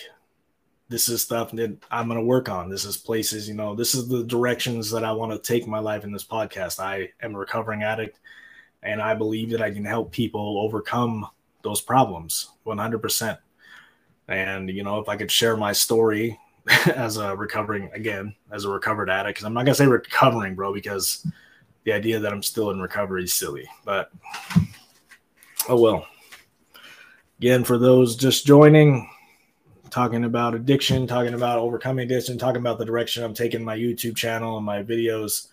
this 0.90 1.08
is 1.08 1.22
stuff 1.22 1.52
that 1.52 1.78
I'm 1.92 2.08
going 2.08 2.20
to 2.20 2.26
work 2.26 2.50
on. 2.50 2.68
This 2.68 2.84
is 2.84 2.98
places, 2.98 3.48
you 3.48 3.54
know, 3.54 3.76
this 3.76 3.94
is 3.94 4.08
the 4.08 4.24
directions 4.24 4.90
that 4.92 5.04
I 5.04 5.12
want 5.12 5.32
to 5.32 5.40
take 5.40 5.68
my 5.68 5.80
life 5.80 6.04
in 6.04 6.12
this 6.12 6.26
podcast. 6.26 6.80
I 6.80 7.10
am 7.22 7.36
a 7.36 7.40
recovering 7.40 7.84
addict 7.84 8.20
and 8.82 9.02
I 9.02 9.14
believe 9.14 9.52
that 9.52 9.62
I 9.62 9.72
can 9.72 9.86
help 9.86 10.12
people 10.12 10.60
overcome 10.60 11.28
those 11.62 11.80
problems 11.80 12.50
100%. 12.66 13.38
And, 14.28 14.70
you 14.70 14.84
know, 14.84 15.00
if 15.00 15.08
I 15.08 15.16
could 15.16 15.32
share 15.32 15.56
my 15.56 15.74
story 15.74 16.40
as 16.96 17.18
a 17.18 17.36
recovering, 17.36 17.90
again, 17.94 18.36
as 18.52 18.66
a 18.66 18.70
recovered 18.70 19.10
addict, 19.10 19.38
because 19.38 19.46
I'm 19.46 19.54
not 19.54 19.66
going 19.66 19.74
to 19.74 19.76
say 19.76 19.88
recovering, 19.88 20.56
bro, 20.56 20.74
because 20.74 21.26
the 21.84 21.94
idea 21.94 22.20
that 22.20 22.32
I'm 22.32 22.44
still 22.44 22.72
in 22.72 22.80
recovery 22.80 23.24
is 23.24 23.34
silly. 23.34 23.68
But, 23.86 24.12
oh 25.68 25.80
well. 25.80 26.08
Again, 27.40 27.64
for 27.64 27.78
those 27.78 28.16
just 28.16 28.46
joining, 28.46 29.10
talking 29.90 30.26
about 30.26 30.56
addiction, 30.56 31.08
talking 31.08 31.34
about 31.34 31.60
overcoming 31.60 32.06
addiction, 32.06 32.38
talking 32.38 32.62
about 32.62 32.78
the 32.78 32.86
direction 32.86 33.24
I'm 33.24 33.34
taking 33.34 33.64
my 33.64 33.78
YouTube 33.78 34.16
channel 34.16 34.58
and 34.58 34.66
my 34.66 34.84
videos. 34.84 35.48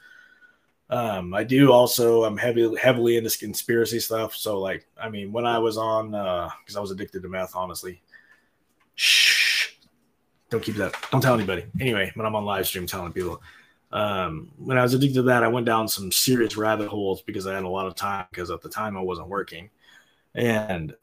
Um, 0.91 1.35
I 1.35 1.43
do 1.45 1.73
also 1.73 2.25
I'm 2.25 2.37
heavy 2.37 2.77
heavily 2.77 3.17
into 3.17 3.37
conspiracy 3.39 4.01
stuff. 4.01 4.35
So 4.35 4.61
like, 4.61 4.87
I 5.01 5.09
mean, 5.09 5.33
when 5.33 5.47
I 5.47 5.59
was 5.59 5.77
on 5.77 6.15
uh 6.15 6.49
because 6.61 6.77
I 6.77 6.81
was 6.81 6.91
addicted 6.91 7.23
to 7.23 7.29
meth, 7.29 7.55
honestly. 7.55 8.03
Shh. 8.95 9.36
Don't 10.51 10.63
keep 10.63 10.77
that. 10.77 10.95
Don't 11.11 11.21
tell 11.21 11.35
anybody. 11.35 11.67
Anyway, 11.81 12.13
when 12.15 12.27
I'm 12.27 12.35
on 12.35 12.45
live 12.45 12.67
stream 12.67 12.87
telling 12.87 13.13
people. 13.13 13.43
Um, 13.93 14.51
when 14.59 14.79
I 14.79 14.83
was 14.83 14.95
addicted 14.95 15.15
to 15.15 15.23
that, 15.23 15.43
I 15.43 15.49
went 15.49 15.67
down 15.67 15.89
some 15.89 16.11
serious 16.13 16.57
rabbit 16.57 16.89
holes 16.89 17.23
because 17.23 17.47
I 17.47 17.55
had 17.55 17.65
a 17.65 17.69
lot 17.69 17.87
of 17.87 17.95
time 17.95 18.27
because 18.31 18.51
at 18.51 18.61
the 18.61 18.69
time 18.69 18.97
I 18.97 19.01
wasn't 19.01 19.29
working. 19.29 19.71
And 20.35 20.95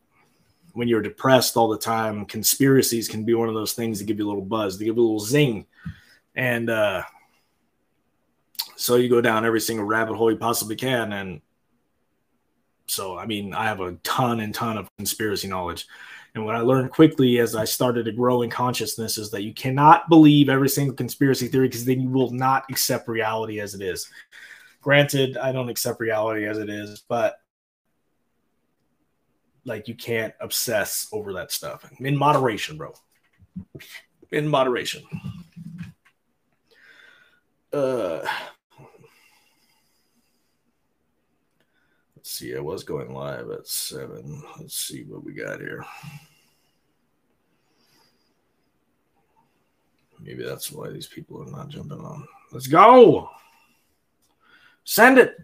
when 0.73 0.88
you're 0.88 1.01
depressed 1.01 1.55
all 1.55 1.69
the 1.69 1.77
time, 1.77 2.25
conspiracies 2.25 3.07
can 3.07 3.23
be 3.23 3.33
one 3.33 3.47
of 3.47 3.55
those 3.55 3.73
things 3.73 4.00
that 4.00 4.05
give 4.05 4.19
you 4.19 4.25
a 4.25 4.29
little 4.29 4.43
buzz, 4.43 4.77
they 4.77 4.85
give 4.85 4.95
you 4.97 5.01
a 5.01 5.05
little 5.05 5.19
zing. 5.19 5.65
And 6.35 6.69
uh, 6.69 7.03
so 8.75 8.95
you 8.95 9.09
go 9.09 9.21
down 9.21 9.45
every 9.45 9.62
single 9.62 9.85
rabbit 9.85 10.15
hole 10.15 10.31
you 10.31 10.38
possibly 10.38 10.75
can. 10.75 11.13
And 11.13 11.41
so, 12.88 13.17
I 13.17 13.25
mean, 13.25 13.53
I 13.53 13.65
have 13.65 13.79
a 13.79 13.93
ton 14.03 14.39
and 14.39 14.53
ton 14.53 14.77
of 14.77 14.89
conspiracy 14.97 15.47
knowledge. 15.47 15.88
And 16.36 16.46
what 16.46 16.56
I 16.56 16.62
learned 16.62 16.92
quickly 16.92 17.38
as 17.40 17.56
I 17.56 17.66
started 17.66 18.06
to 18.06 18.12
grow 18.12 18.42
in 18.42 18.50
consciousness 18.50 19.18
is 19.18 19.30
that 19.32 19.44
you 19.44 19.54
cannot 19.54 20.10
believe 20.10 20.50
every 20.50 20.70
single 20.70 20.96
conspiracy 20.96 21.48
theory 21.48 21.68
because 21.68 21.86
then 21.86 22.02
you 22.02 22.10
will 22.10 22.32
not 22.32 22.66
accept 22.72 23.08
reality 23.08 23.60
as 23.60 23.75
it 23.75 23.82
is. 23.82 24.10
Granted, 24.82 25.38
I 25.38 25.52
don't 25.52 25.70
accept 25.70 26.00
reality 26.00 26.46
as 26.48 26.58
it 26.58 26.70
is, 26.70 27.04
but 27.08 27.38
like 29.66 29.88
you 29.88 29.96
can't 29.96 30.34
obsess 30.42 31.08
over 31.12 31.34
that 31.34 31.52
stuff 31.52 31.90
in 32.00 32.18
moderation, 32.18 32.78
bro. 32.78 32.94
In 34.32 34.48
moderation. 34.48 35.04
Uh 37.72 38.25
let's 42.24 42.32
see, 42.32 42.56
I 42.56 42.62
was 42.62 42.86
going 42.86 43.13
live 43.13 43.50
at 43.50 43.68
seven. 43.68 44.42
Let's 44.58 44.75
see 44.80 45.03
what 45.03 45.25
we 45.25 45.34
got 45.34 45.60
here. 45.60 45.84
Maybe 50.22 50.42
that's 50.42 50.72
why 50.72 50.89
these 50.89 51.06
people 51.06 51.44
are 51.44 51.51
not 51.51 51.68
jumping 51.68 52.00
on. 52.00 52.25
Let's 52.53 52.68
go. 52.68 53.30
Send 54.86 55.18
it. 55.18 55.36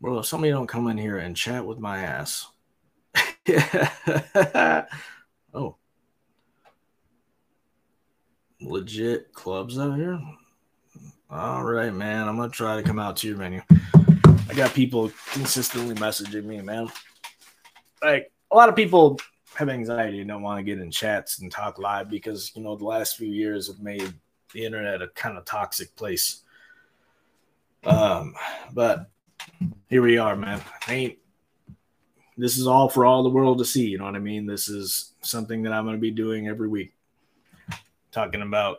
Bro, 0.00 0.20
if 0.20 0.24
somebody 0.24 0.52
don't 0.52 0.66
come 0.66 0.88
in 0.88 0.96
here 0.96 1.18
and 1.18 1.36
chat 1.36 1.66
with 1.66 1.78
my 1.78 1.98
ass. 1.98 2.46
oh. 5.52 5.76
Legit 8.62 9.34
clubs 9.34 9.78
out 9.78 9.98
here? 9.98 10.18
All 11.32 11.62
right, 11.62 11.94
man. 11.94 12.26
I'm 12.26 12.36
to 12.36 12.48
try 12.48 12.74
to 12.74 12.82
come 12.82 12.98
out 12.98 13.16
to 13.18 13.28
your 13.28 13.36
menu. 13.36 13.62
I 13.94 14.54
got 14.54 14.74
people 14.74 15.12
consistently 15.32 15.94
messaging 15.94 16.42
me, 16.42 16.60
man. 16.60 16.90
Like, 18.02 18.32
a 18.50 18.56
lot 18.56 18.68
of 18.68 18.74
people 18.74 19.20
have 19.54 19.68
anxiety 19.68 20.18
and 20.18 20.28
don't 20.28 20.42
want 20.42 20.58
to 20.58 20.64
get 20.64 20.80
in 20.80 20.90
chats 20.90 21.40
and 21.40 21.52
talk 21.52 21.78
live 21.78 22.10
because, 22.10 22.50
you 22.56 22.62
know, 22.62 22.74
the 22.74 22.84
last 22.84 23.16
few 23.16 23.28
years 23.28 23.68
have 23.68 23.78
made 23.78 24.12
the 24.52 24.64
internet 24.64 25.02
a 25.02 25.08
kind 25.08 25.38
of 25.38 25.44
toxic 25.44 25.94
place. 25.94 26.42
Um, 27.84 28.34
but 28.72 29.08
here 29.88 30.02
we 30.02 30.18
are, 30.18 30.34
man. 30.34 30.60
ain't 30.88 31.18
this 32.36 32.58
is 32.58 32.66
all 32.66 32.88
for 32.88 33.06
all 33.06 33.22
the 33.22 33.28
world 33.28 33.58
to 33.58 33.64
see. 33.64 33.86
You 33.86 33.98
know 33.98 34.04
what 34.04 34.16
I 34.16 34.20
mean? 34.20 34.46
This 34.46 34.68
is 34.68 35.14
something 35.20 35.62
that 35.62 35.72
I'm 35.72 35.84
to 35.94 36.00
be 36.00 36.10
doing 36.10 36.48
every 36.48 36.68
week. 36.68 36.92
Talking 38.10 38.42
about, 38.42 38.78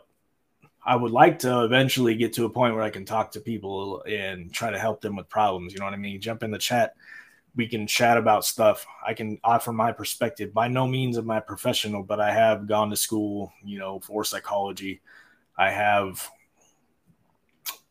I 0.84 0.96
would 0.96 1.12
like 1.12 1.38
to 1.40 1.64
eventually 1.64 2.16
get 2.16 2.32
to 2.34 2.44
a 2.44 2.50
point 2.50 2.74
where 2.74 2.82
I 2.82 2.90
can 2.90 3.04
talk 3.04 3.30
to 3.32 3.40
people 3.40 4.02
and 4.02 4.52
try 4.52 4.70
to 4.70 4.78
help 4.78 5.00
them 5.00 5.14
with 5.14 5.28
problems. 5.28 5.72
You 5.72 5.78
know 5.78 5.84
what 5.84 5.94
I 5.94 5.98
mean? 5.98 6.20
Jump 6.20 6.42
in 6.42 6.50
the 6.50 6.58
chat. 6.58 6.94
We 7.54 7.68
can 7.68 7.86
chat 7.86 8.16
about 8.16 8.44
stuff. 8.44 8.84
I 9.06 9.14
can 9.14 9.38
offer 9.44 9.72
my 9.72 9.92
perspective. 9.92 10.52
By 10.52 10.68
no 10.68 10.86
means 10.86 11.18
am 11.18 11.30
I 11.30 11.38
professional, 11.38 12.02
but 12.02 12.18
I 12.18 12.32
have 12.32 12.66
gone 12.66 12.90
to 12.90 12.96
school, 12.96 13.52
you 13.62 13.78
know, 13.78 14.00
for 14.00 14.24
psychology. 14.24 15.00
I 15.56 15.70
have 15.70 16.28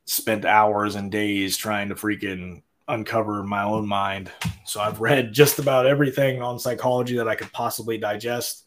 spent 0.05 0.43
hours 0.43 0.95
and 0.95 1.11
days 1.11 1.55
trying 1.55 1.89
to 1.89 1.95
freaking 1.95 2.61
uncover 2.87 3.43
my 3.43 3.63
own 3.63 3.87
mind. 3.87 4.29
So 4.65 4.81
I've 4.81 4.99
read 4.99 5.31
just 5.31 5.59
about 5.59 5.85
everything 5.85 6.41
on 6.41 6.59
psychology 6.59 7.15
that 7.15 7.27
I 7.27 7.35
could 7.35 7.53
possibly 7.53 7.97
digest. 7.97 8.65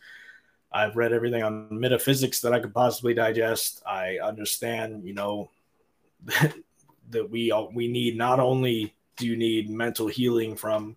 I've 0.75 0.97
read 0.97 1.13
everything 1.13 1.45
on 1.45 1.69
metaphysics 1.71 2.41
that 2.41 2.53
I 2.53 2.59
could 2.59 2.75
possibly 2.75 3.15
digest. 3.15 3.81
I 3.87 4.19
understand, 4.19 5.05
you 5.05 5.15
know, 5.15 5.49
that 7.11 7.31
we 7.31 7.53
all, 7.53 7.71
we 7.73 7.87
need 7.87 8.17
not 8.17 8.41
only 8.41 8.93
do 9.17 9.27
you 9.29 9.37
need 9.37 9.71
mental 9.71 10.09
healing 10.09 10.57
from 10.57 10.97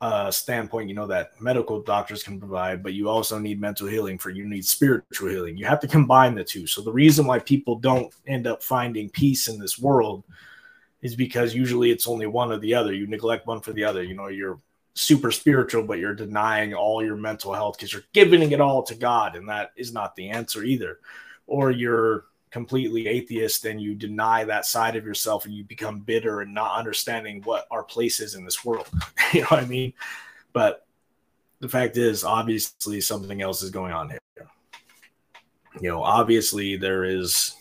uh, 0.00 0.30
standpoint, 0.30 0.88
you 0.88 0.94
know, 0.94 1.08
that 1.08 1.40
medical 1.40 1.82
doctors 1.82 2.22
can 2.22 2.38
provide, 2.38 2.80
but 2.80 2.92
you 2.92 3.08
also 3.08 3.38
need 3.38 3.60
mental 3.60 3.88
healing 3.88 4.18
for 4.18 4.30
you 4.30 4.48
need 4.48 4.64
spiritual 4.64 5.30
healing. 5.30 5.56
You 5.56 5.66
have 5.66 5.80
to 5.80 5.88
combine 5.88 6.36
the 6.36 6.44
two. 6.44 6.68
So 6.68 6.80
the 6.80 6.92
reason 6.92 7.26
why 7.26 7.40
people 7.40 7.76
don't 7.76 8.14
end 8.26 8.46
up 8.46 8.62
finding 8.62 9.08
peace 9.10 9.48
in 9.48 9.58
this 9.58 9.78
world 9.78 10.22
is 11.02 11.16
because 11.16 11.54
usually 11.54 11.90
it's 11.90 12.06
only 12.06 12.26
one 12.26 12.52
or 12.52 12.58
the 12.58 12.74
other. 12.74 12.92
You 12.92 13.08
neglect 13.08 13.48
one 13.48 13.60
for 13.60 13.72
the 13.72 13.82
other. 13.82 14.02
You 14.02 14.14
know, 14.14 14.28
you're 14.28 14.60
super 14.94 15.30
spiritual, 15.30 15.82
but 15.82 15.98
you're 15.98 16.14
denying 16.14 16.72
all 16.72 17.04
your 17.04 17.16
mental 17.16 17.52
health 17.52 17.76
because 17.76 17.92
you're 17.92 18.04
giving 18.12 18.52
it 18.52 18.60
all 18.60 18.82
to 18.84 18.94
God, 18.94 19.36
and 19.36 19.48
that 19.48 19.72
is 19.76 19.92
not 19.92 20.16
the 20.16 20.30
answer 20.30 20.62
either. 20.62 21.00
Or 21.46 21.70
you're 21.70 22.24
completely 22.50 23.08
atheist 23.08 23.64
and 23.64 23.80
you 23.80 23.96
deny 23.96 24.44
that 24.44 24.64
side 24.64 24.94
of 24.94 25.04
yourself 25.04 25.44
and 25.44 25.52
you 25.52 25.64
become 25.64 25.98
bitter 25.98 26.40
and 26.40 26.54
not 26.54 26.78
understanding 26.78 27.42
what 27.42 27.66
our 27.72 27.82
place 27.82 28.20
is 28.20 28.36
in 28.36 28.44
this 28.44 28.64
world. 28.64 28.88
you 29.32 29.40
know 29.40 29.48
what 29.48 29.60
I 29.60 29.66
mean? 29.66 29.92
But 30.52 30.86
the 31.58 31.68
fact 31.68 31.96
is, 31.96 32.22
obviously, 32.22 33.00
something 33.00 33.42
else 33.42 33.62
is 33.62 33.70
going 33.70 33.92
on 33.92 34.08
here. 34.08 34.20
You 35.80 35.90
know, 35.90 36.04
obviously, 36.04 36.76
there 36.76 37.02
is 37.02 37.56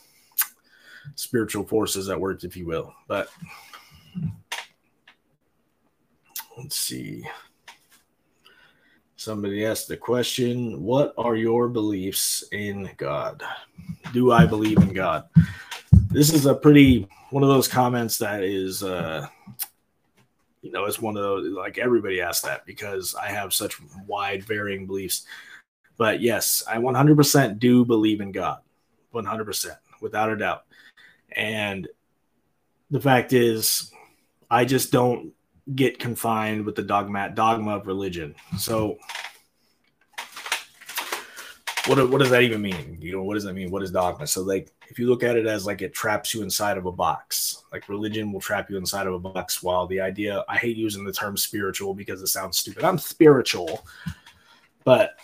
spiritual 1.16 1.64
forces 1.64 2.10
at 2.10 2.20
work, 2.20 2.44
if 2.44 2.56
you 2.56 2.68
will. 2.68 2.94
But 3.08 3.30
let's 6.58 6.78
see. 6.78 7.28
Somebody 9.16 9.66
asked 9.66 9.88
the 9.88 9.98
question 9.98 10.82
What 10.84 11.14
are 11.18 11.36
your 11.36 11.70
beliefs 11.70 12.44
in 12.52 12.90
God? 12.98 13.42
Do 14.12 14.32
I 14.32 14.46
believe 14.46 14.78
in 14.80 14.94
God? 14.94 15.26
This 16.10 16.34
is 16.34 16.46
a 16.46 16.56
pretty 16.56 17.08
one 17.30 17.42
of 17.42 17.50
those 17.50 17.68
comments 17.68 18.18
that 18.20 18.44
is, 18.44 18.84
uh, 18.84 19.28
you 20.62 20.72
know, 20.72 20.86
it's 20.86 21.02
one 21.02 21.18
of 21.18 21.24
those 21.24 21.48
like 21.54 21.78
everybody 21.78 22.22
asks 22.22 22.46
that 22.46 22.66
because 22.66 23.16
I 23.16 23.28
have 23.28 23.54
such 23.54 23.82
wide 24.06 24.44
varying 24.44 24.86
beliefs. 24.86 25.26
But 25.98 26.22
yes, 26.22 26.64
I 26.68 26.78
100% 26.78 27.60
do 27.60 27.86
believe 27.86 28.20
in 28.20 28.32
God, 28.32 28.60
100%, 29.14 29.78
without 30.02 30.32
a 30.32 30.38
doubt. 30.38 30.66
And 31.32 31.88
the 32.92 33.00
fact 33.00 33.32
is, 33.32 33.92
I 34.50 34.66
just 34.66 34.92
don't 34.92 35.34
get 35.76 36.00
confined 36.00 36.66
with 36.66 36.76
the 36.76 36.84
dogmat 36.84 37.36
dogma 37.36 37.78
of 37.78 37.88
religion. 37.88 38.36
So 38.58 38.98
what 41.88 42.10
what 42.10 42.20
does 42.20 42.30
that 42.30 42.44
even 42.44 42.62
mean? 42.62 42.98
You 43.02 43.14
know, 43.14 43.24
what 43.24 43.36
does 43.36 43.44
that 43.44 43.54
mean? 43.54 43.72
What 43.72 43.84
is 43.84 43.92
dogma? 43.92 44.28
So 44.28 44.42
like 44.42 44.72
if 44.90 45.00
you 45.00 45.08
look 45.08 45.24
at 45.24 45.36
it 45.36 45.48
as 45.48 45.66
like 45.66 45.82
it 45.82 45.94
traps 45.94 46.34
you 46.34 46.44
inside 46.44 46.78
of 46.78 46.86
a 46.86 46.92
box, 46.92 47.64
like 47.72 47.90
religion 47.90 48.32
will 48.32 48.40
trap 48.40 48.70
you 48.70 48.78
inside 48.78 49.08
of 49.08 49.14
a 49.14 49.20
box 49.20 49.64
while 49.64 49.88
the 49.88 50.00
idea 50.00 50.44
I 50.48 50.58
hate 50.58 50.78
using 50.78 51.04
the 51.04 51.14
term 51.14 51.36
spiritual 51.36 51.94
because 51.94 52.22
it 52.22 52.28
sounds 52.28 52.58
stupid. 52.58 52.84
I'm 52.84 52.98
spiritual, 52.98 53.86
but 54.84 55.20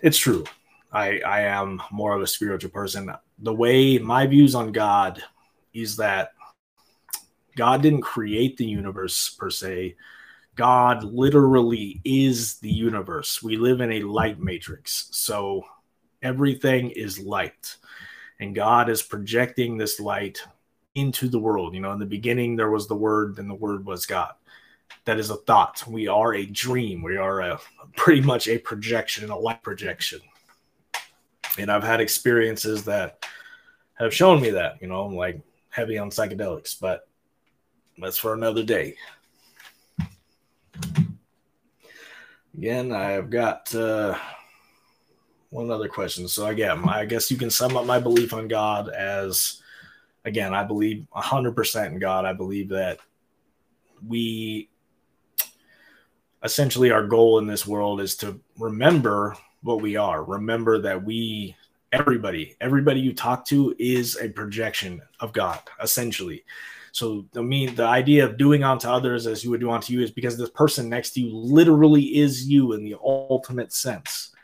it's 0.00 0.18
true. 0.18 0.44
I 0.92 1.20
I 1.20 1.40
am 1.42 1.80
more 1.90 2.14
of 2.14 2.22
a 2.22 2.26
spiritual 2.26 2.70
person. 2.70 3.12
The 3.38 3.54
way 3.54 3.98
my 3.98 4.26
views 4.26 4.54
on 4.54 4.72
God 4.72 5.22
is 5.72 5.96
that 5.96 6.32
God 7.60 7.82
didn't 7.82 8.00
create 8.00 8.56
the 8.56 8.64
universe 8.64 9.28
per 9.28 9.50
se. 9.50 9.94
God 10.54 11.04
literally 11.04 12.00
is 12.06 12.56
the 12.60 12.72
universe. 12.72 13.42
We 13.42 13.58
live 13.58 13.82
in 13.82 13.92
a 13.92 14.02
light 14.04 14.40
matrix. 14.40 15.10
So 15.10 15.66
everything 16.22 16.90
is 16.90 17.18
light. 17.18 17.76
And 18.38 18.54
God 18.54 18.88
is 18.88 19.02
projecting 19.02 19.76
this 19.76 20.00
light 20.00 20.42
into 20.94 21.28
the 21.28 21.38
world. 21.38 21.74
You 21.74 21.80
know, 21.80 21.92
in 21.92 21.98
the 21.98 22.06
beginning, 22.06 22.56
there 22.56 22.70
was 22.70 22.88
the 22.88 22.96
word, 22.96 23.38
and 23.38 23.50
the 23.50 23.54
word 23.54 23.84
was 23.84 24.06
God. 24.06 24.32
That 25.04 25.18
is 25.18 25.28
a 25.28 25.36
thought. 25.36 25.86
We 25.86 26.08
are 26.08 26.32
a 26.32 26.46
dream. 26.46 27.02
We 27.02 27.18
are 27.18 27.40
a 27.40 27.60
pretty 27.94 28.22
much 28.22 28.48
a 28.48 28.56
projection, 28.56 29.28
a 29.28 29.36
light 29.36 29.62
projection. 29.62 30.20
And 31.58 31.70
I've 31.70 31.84
had 31.84 32.00
experiences 32.00 32.84
that 32.84 33.26
have 33.98 34.14
shown 34.14 34.40
me 34.40 34.48
that, 34.48 34.80
you 34.80 34.88
know, 34.88 35.02
I'm 35.04 35.14
like 35.14 35.42
heavy 35.68 35.98
on 35.98 36.08
psychedelics, 36.08 36.80
but 36.80 37.06
that's 38.00 38.18
for 38.18 38.34
another 38.34 38.62
day. 38.62 38.96
Again, 42.56 42.92
I've 42.92 43.30
got 43.30 43.74
uh, 43.74 44.16
one 45.50 45.70
other 45.70 45.88
question. 45.88 46.28
So 46.28 46.46
again, 46.46 46.88
I 46.88 47.04
guess 47.04 47.30
you 47.30 47.36
can 47.36 47.50
sum 47.50 47.76
up 47.76 47.86
my 47.86 47.98
belief 47.98 48.34
on 48.34 48.48
God 48.48 48.88
as 48.88 49.62
again, 50.24 50.54
I 50.54 50.64
believe 50.64 51.06
100% 51.14 51.86
in 51.86 51.98
God. 51.98 52.24
I 52.24 52.32
believe 52.32 52.68
that 52.70 52.98
we 54.06 54.68
essentially 56.42 56.90
our 56.90 57.06
goal 57.06 57.38
in 57.38 57.46
this 57.46 57.66
world 57.66 58.00
is 58.00 58.16
to 58.16 58.40
remember 58.58 59.36
what 59.62 59.80
we 59.80 59.96
are. 59.96 60.24
Remember 60.24 60.80
that 60.80 61.02
we 61.02 61.54
everybody, 61.92 62.56
everybody 62.60 63.00
you 63.00 63.12
talk 63.12 63.44
to 63.46 63.74
is 63.78 64.16
a 64.20 64.28
projection 64.28 65.02
of 65.20 65.32
God, 65.32 65.60
essentially. 65.82 66.44
So 66.92 67.26
I 67.36 67.40
mean, 67.40 67.74
the 67.74 67.86
idea 67.86 68.24
of 68.24 68.36
doing 68.36 68.64
unto 68.64 68.88
others 68.88 69.26
as 69.26 69.44
you 69.44 69.50
would 69.50 69.60
do 69.60 69.70
unto 69.70 69.92
you 69.92 70.02
is 70.02 70.10
because 70.10 70.36
this 70.36 70.50
person 70.50 70.88
next 70.88 71.10
to 71.12 71.20
you 71.20 71.34
literally 71.34 72.18
is 72.18 72.48
you 72.48 72.72
in 72.72 72.84
the 72.84 72.96
ultimate 73.02 73.72
sense. 73.72 74.34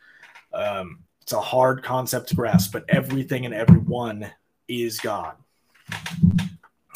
Um, 0.53 1.01
it's 1.23 1.33
a 1.33 1.41
hard 1.41 1.83
concept 1.83 2.29
to 2.29 2.37
grasp, 2.37 2.73
but 2.73 2.85
everything 2.89 3.47
and 3.47 3.55
everyone 3.55 4.31
is 4.69 5.01
God, 5.01 5.35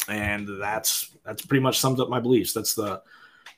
and 0.09 0.49
that's 0.61 1.17
that's 1.25 1.45
pretty 1.45 1.63
much 1.63 1.81
sums 1.81 2.01
up 2.01 2.09
my 2.09 2.21
beliefs. 2.21 2.53
That's 2.53 2.75
the 2.75 3.03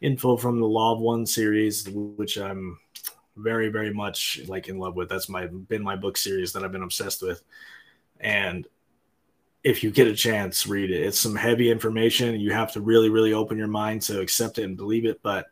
info 0.00 0.37
from 0.37 0.61
the 0.61 0.66
Law 0.66 0.94
of 0.94 1.00
One 1.00 1.26
series, 1.26 1.88
which 1.90 2.38
I'm 2.38 2.78
very 3.37 3.68
very 3.68 3.92
much 3.92 4.40
like 4.46 4.68
in 4.68 4.78
love 4.78 4.96
with. 4.96 5.11
That's 5.11 5.28
my 5.28 5.46
been 5.46 5.82
my 5.82 5.96
book 5.96 6.16
series 6.16 6.52
that 6.52 6.64
I've 6.64 6.72
been 6.72 6.82
obsessed 6.82 7.22
with, 7.22 7.42
and 8.18 8.66
if 9.64 9.85
you 9.85 9.90
get 9.90 10.09
a 10.09 10.14
chance, 10.14 10.66
read 10.66 10.90
it. 10.90 11.02
It's 11.02 11.19
some 11.19 11.37
heavy 11.37 11.71
information. 11.71 12.38
You 12.40 12.52
have 12.52 12.73
to 12.73 12.81
really, 12.81 13.11
really 13.11 13.33
open 13.33 13.59
your 13.59 13.69
mind 13.69 14.02
to 14.02 14.21
accept 14.21 14.59
it 14.59 14.64
and 14.64 14.76
believe 14.76 15.04
it. 15.04 15.21
But 15.23 15.47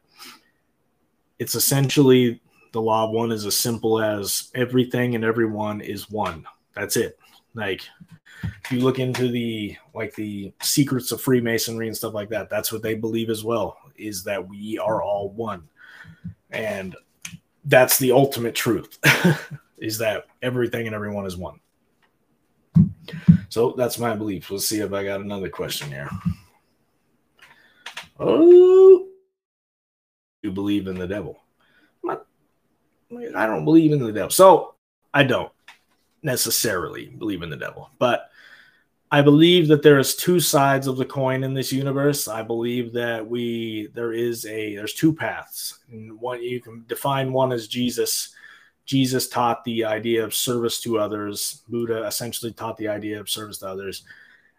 it's 1.38 1.54
essentially 1.54 2.40
the 2.72 2.82
law 2.82 3.04
of 3.04 3.10
one 3.10 3.32
is 3.32 3.46
as 3.46 3.56
simple 3.56 4.02
as 4.02 4.50
everything 4.54 5.14
and 5.14 5.24
everyone 5.24 5.80
is 5.80 6.10
one. 6.10 6.44
That's 6.74 6.96
it. 6.96 7.18
Like 7.54 7.82
if 8.42 8.72
you 8.72 8.80
look 8.80 8.98
into 8.98 9.28
the 9.28 9.76
like 9.94 10.14
the 10.14 10.52
secrets 10.62 11.12
of 11.12 11.20
Freemasonry 11.20 11.86
and 11.86 11.96
stuff 11.96 12.14
like 12.14 12.28
that, 12.30 12.50
that's 12.50 12.72
what 12.72 12.82
they 12.82 12.94
believe 12.94 13.30
as 13.30 13.44
well, 13.44 13.76
is 13.96 14.24
that 14.24 14.46
we 14.46 14.78
are 14.78 15.02
all 15.02 15.30
one. 15.30 15.68
And 16.50 16.96
that's 17.64 17.98
the 17.98 18.12
ultimate 18.12 18.54
truth, 18.54 18.98
is 19.78 19.98
that 19.98 20.26
everything 20.42 20.86
and 20.86 20.94
everyone 20.94 21.26
is 21.26 21.36
one. 21.36 21.60
So 23.50 23.74
that's 23.76 23.98
my 23.98 24.14
belief. 24.14 24.50
Let's 24.50 24.68
see 24.68 24.80
if 24.80 24.92
I 24.92 25.04
got 25.04 25.20
another 25.20 25.48
question 25.48 25.90
here. 25.90 26.08
Oh, 28.18 29.08
you 30.42 30.52
believe 30.52 30.86
in 30.86 30.96
the 30.96 31.08
devil? 31.08 31.42
I 32.08 33.46
don't 33.46 33.64
believe 33.64 33.92
in 33.92 33.98
the 33.98 34.12
devil. 34.12 34.30
So 34.30 34.76
I 35.12 35.24
don't 35.24 35.50
necessarily 36.22 37.06
believe 37.06 37.42
in 37.42 37.50
the 37.50 37.56
devil, 37.56 37.90
but 37.98 38.30
I 39.10 39.20
believe 39.20 39.66
that 39.66 39.82
there 39.82 39.98
is 39.98 40.14
two 40.14 40.38
sides 40.38 40.86
of 40.86 40.96
the 40.96 41.04
coin 41.04 41.42
in 41.42 41.52
this 41.52 41.72
universe. 41.72 42.28
I 42.28 42.42
believe 42.42 42.92
that 42.92 43.26
we 43.26 43.88
there 43.94 44.12
is 44.12 44.46
a 44.46 44.76
there's 44.76 44.94
two 44.94 45.12
paths. 45.12 45.80
And 45.90 46.20
one 46.20 46.40
you 46.40 46.60
can 46.60 46.84
define 46.86 47.32
one 47.32 47.50
as 47.50 47.66
Jesus 47.66 48.32
Jesus 48.90 49.28
taught 49.28 49.62
the 49.62 49.84
idea 49.84 50.24
of 50.24 50.34
service 50.34 50.80
to 50.80 50.98
others. 50.98 51.62
Buddha 51.68 52.04
essentially 52.08 52.50
taught 52.50 52.76
the 52.76 52.88
idea 52.88 53.20
of 53.20 53.30
service 53.30 53.58
to 53.58 53.68
others. 53.68 54.02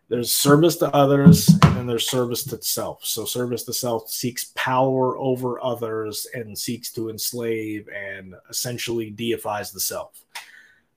There's 0.08 0.34
service 0.34 0.78
to 0.78 0.88
others, 0.96 1.50
and 1.50 1.76
then 1.76 1.86
there's 1.86 2.10
service 2.10 2.46
to 2.46 2.62
self. 2.62 3.04
So, 3.04 3.26
service 3.26 3.66
to 3.66 3.74
self 3.74 4.10
seeks 4.10 4.54
power 4.56 5.18
over 5.18 5.62
others 5.62 6.28
and 6.34 6.58
seeks 6.58 6.94
to 6.94 7.10
enslave 7.10 7.90
and 7.94 8.34
essentially 8.50 9.10
deifies 9.10 9.74
the 9.74 9.82
self. 9.82 10.24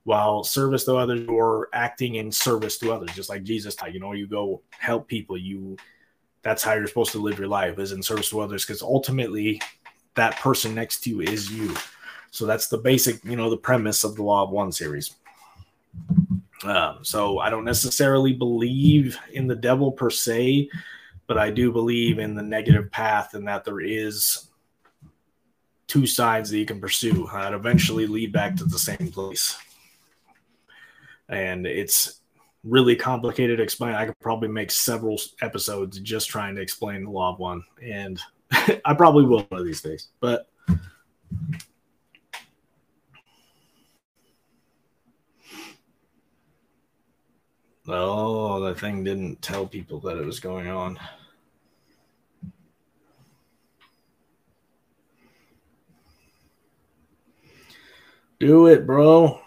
While 0.05 0.45
service 0.45 0.85
to 0.85 0.95
others, 0.95 1.27
you're 1.27 1.67
acting 1.73 2.15
in 2.15 2.31
service 2.31 2.77
to 2.77 2.93
others, 2.93 3.13
just 3.15 3.27
like 3.27 3.43
Jesus 3.43 3.75
taught. 3.75 3.93
You 3.93 3.99
know, 3.99 4.13
you 4.13 4.27
go 4.27 4.61
help 4.69 5.09
people. 5.09 5.37
You 5.37 5.75
that's 6.41 6.63
how 6.63 6.75
you're 6.75 6.87
supposed 6.87 7.11
to 7.11 7.21
live 7.21 7.37
your 7.37 7.49
life 7.49 7.79
is 7.79 7.91
in 7.91 8.01
service 8.01 8.29
to 8.29 8.39
others, 8.39 8.65
because 8.65 8.81
ultimately, 8.81 9.61
that 10.13 10.37
person 10.37 10.73
next 10.73 11.01
to 11.01 11.09
you 11.09 11.19
is 11.19 11.51
you 11.51 11.75
so 12.31 12.45
that's 12.45 12.67
the 12.67 12.77
basic, 12.77 13.23
you 13.23 13.35
know, 13.35 13.49
the 13.49 13.57
premise 13.57 14.03
of 14.03 14.15
the 14.15 14.23
Law 14.23 14.43
of 14.43 14.49
One 14.49 14.71
series. 14.71 15.15
Um, 16.63 16.99
so 17.03 17.39
I 17.39 17.49
don't 17.49 17.65
necessarily 17.65 18.33
believe 18.33 19.17
in 19.33 19.47
the 19.47 19.55
devil 19.55 19.91
per 19.91 20.09
se, 20.09 20.69
but 21.27 21.37
I 21.37 21.51
do 21.51 21.71
believe 21.71 22.19
in 22.19 22.35
the 22.35 22.43
negative 22.43 22.91
path 22.91 23.33
and 23.33 23.47
that 23.47 23.65
there 23.65 23.81
is 23.81 24.49
two 25.87 26.07
sides 26.07 26.49
that 26.49 26.57
you 26.57 26.65
can 26.65 26.81
pursue 26.81 27.29
that 27.33 27.53
eventually 27.53 28.07
lead 28.07 28.31
back 28.31 28.55
to 28.55 28.65
the 28.65 28.79
same 28.79 29.11
place. 29.11 29.57
And 31.29 31.65
it's 31.65 32.21
really 32.63 32.95
complicated 32.95 33.57
to 33.57 33.63
explain. 33.63 33.93
I 33.93 34.05
could 34.05 34.19
probably 34.19 34.49
make 34.49 34.71
several 34.71 35.19
episodes 35.41 35.99
just 35.99 36.29
trying 36.29 36.55
to 36.55 36.61
explain 36.61 37.03
the 37.03 37.11
law 37.11 37.33
of 37.33 37.39
one, 37.39 37.63
and 37.81 38.19
I 38.51 38.93
probably 38.93 39.25
will 39.25 39.43
one 39.49 39.61
of 39.61 39.65
these 39.65 39.81
days. 39.81 40.09
But 40.19 40.47
Oh, 47.87 48.59
the 48.61 48.73
thing 48.73 49.03
didn't 49.03 49.41
tell 49.41 49.67
people 49.67 49.99
that 50.01 50.17
it 50.17 50.25
was 50.25 50.39
going 50.39 50.67
on. 50.67 50.99
Do 58.39 58.67
it, 58.67 58.85
bro. 58.85 59.39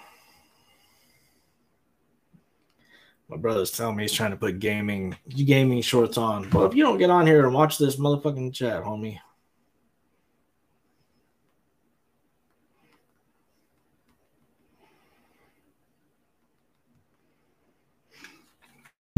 My 3.28 3.36
brother's 3.36 3.70
telling 3.70 3.96
me 3.96 4.04
he's 4.04 4.12
trying 4.12 4.30
to 4.30 4.36
put 4.36 4.58
gaming 4.58 5.16
gaming 5.28 5.82
shorts 5.82 6.16
on. 6.16 6.48
But 6.48 6.70
if 6.70 6.74
you 6.74 6.82
don't 6.82 6.96
get 6.96 7.10
on 7.10 7.26
here 7.26 7.44
and 7.44 7.54
watch 7.54 7.76
this 7.76 7.96
motherfucking 7.96 8.54
chat, 8.54 8.82
homie, 8.82 9.18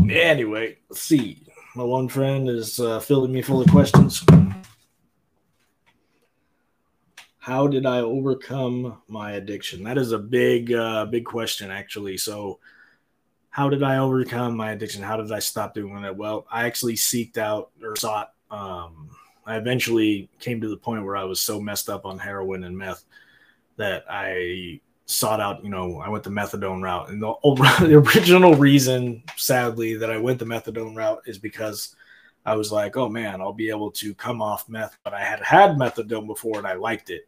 Anyway, 0.09 0.79
let's 0.89 1.03
see. 1.03 1.43
My 1.75 1.85
one 1.85 2.09
friend 2.09 2.49
is 2.49 2.81
uh, 2.81 3.01
filling 3.01 3.33
me 3.33 3.43
full 3.43 3.61
of 3.61 3.71
questions. 3.71 4.25
How 7.39 7.67
did 7.67 7.87
I 7.87 8.01
overcome 8.01 9.01
my 9.09 9.33
addiction? 9.33 9.85
That 9.85 9.99
is 9.99 10.13
a 10.13 10.19
big, 10.19 10.73
uh, 10.73 11.07
big 11.07 11.25
question, 11.25 11.71
actually. 11.71 12.19
So, 12.19 12.59
how 13.51 13.69
did 13.69 13.83
I 13.83 13.99
overcome 13.99 14.57
my 14.57 14.73
addiction? 14.73 15.03
How 15.03 15.17
did 15.17 15.33
I 15.33 15.39
stop 15.39 15.75
doing 15.75 16.05
it? 16.05 16.17
Well, 16.17 16.47
I 16.51 16.67
actually 16.67 16.95
seeked 16.95 17.39
out 17.39 17.71
or 17.83 17.97
sought. 17.97 18.33
Um, 18.51 19.11
I 19.47 19.57
eventually 19.57 20.29
came 20.39 20.61
to 20.61 20.69
the 20.69 20.77
point 20.77 21.05
where 21.05 21.17
I 21.17 21.25
was 21.25 21.41
so 21.41 21.61
messed 21.61 21.89
up 21.89 22.05
on 22.05 22.19
heroin 22.19 22.65
and 22.65 22.77
meth 22.77 23.05
that 23.77 24.05
I 24.09 24.81
sought 25.11 25.40
out, 25.40 25.64
you 25.64 25.70
know, 25.70 25.99
I 25.99 26.09
went 26.09 26.23
the 26.23 26.31
methadone 26.31 26.83
route. 26.83 27.11
And 27.11 27.20
the, 27.20 27.35
the 27.81 27.96
original 27.96 28.55
reason, 28.55 29.23
sadly, 29.37 29.94
that 29.94 30.11
I 30.11 30.18
went 30.18 30.38
the 30.38 30.44
methadone 30.44 30.96
route 30.96 31.23
is 31.27 31.38
because 31.38 31.96
I 32.46 32.55
was 32.55 32.70
like, 32.70 32.96
oh 32.96 33.09
man, 33.09 33.40
I'll 33.40 33.53
be 33.53 33.70
able 33.70 33.90
to 33.92 34.14
come 34.14 34.40
off 34.40 34.68
meth. 34.68 34.96
But 35.03 35.12
I 35.12 35.20
had 35.20 35.40
had 35.40 35.73
methadone 35.73 36.27
before 36.27 36.59
and 36.59 36.66
I 36.66 36.75
liked 36.75 37.11
it. 37.11 37.27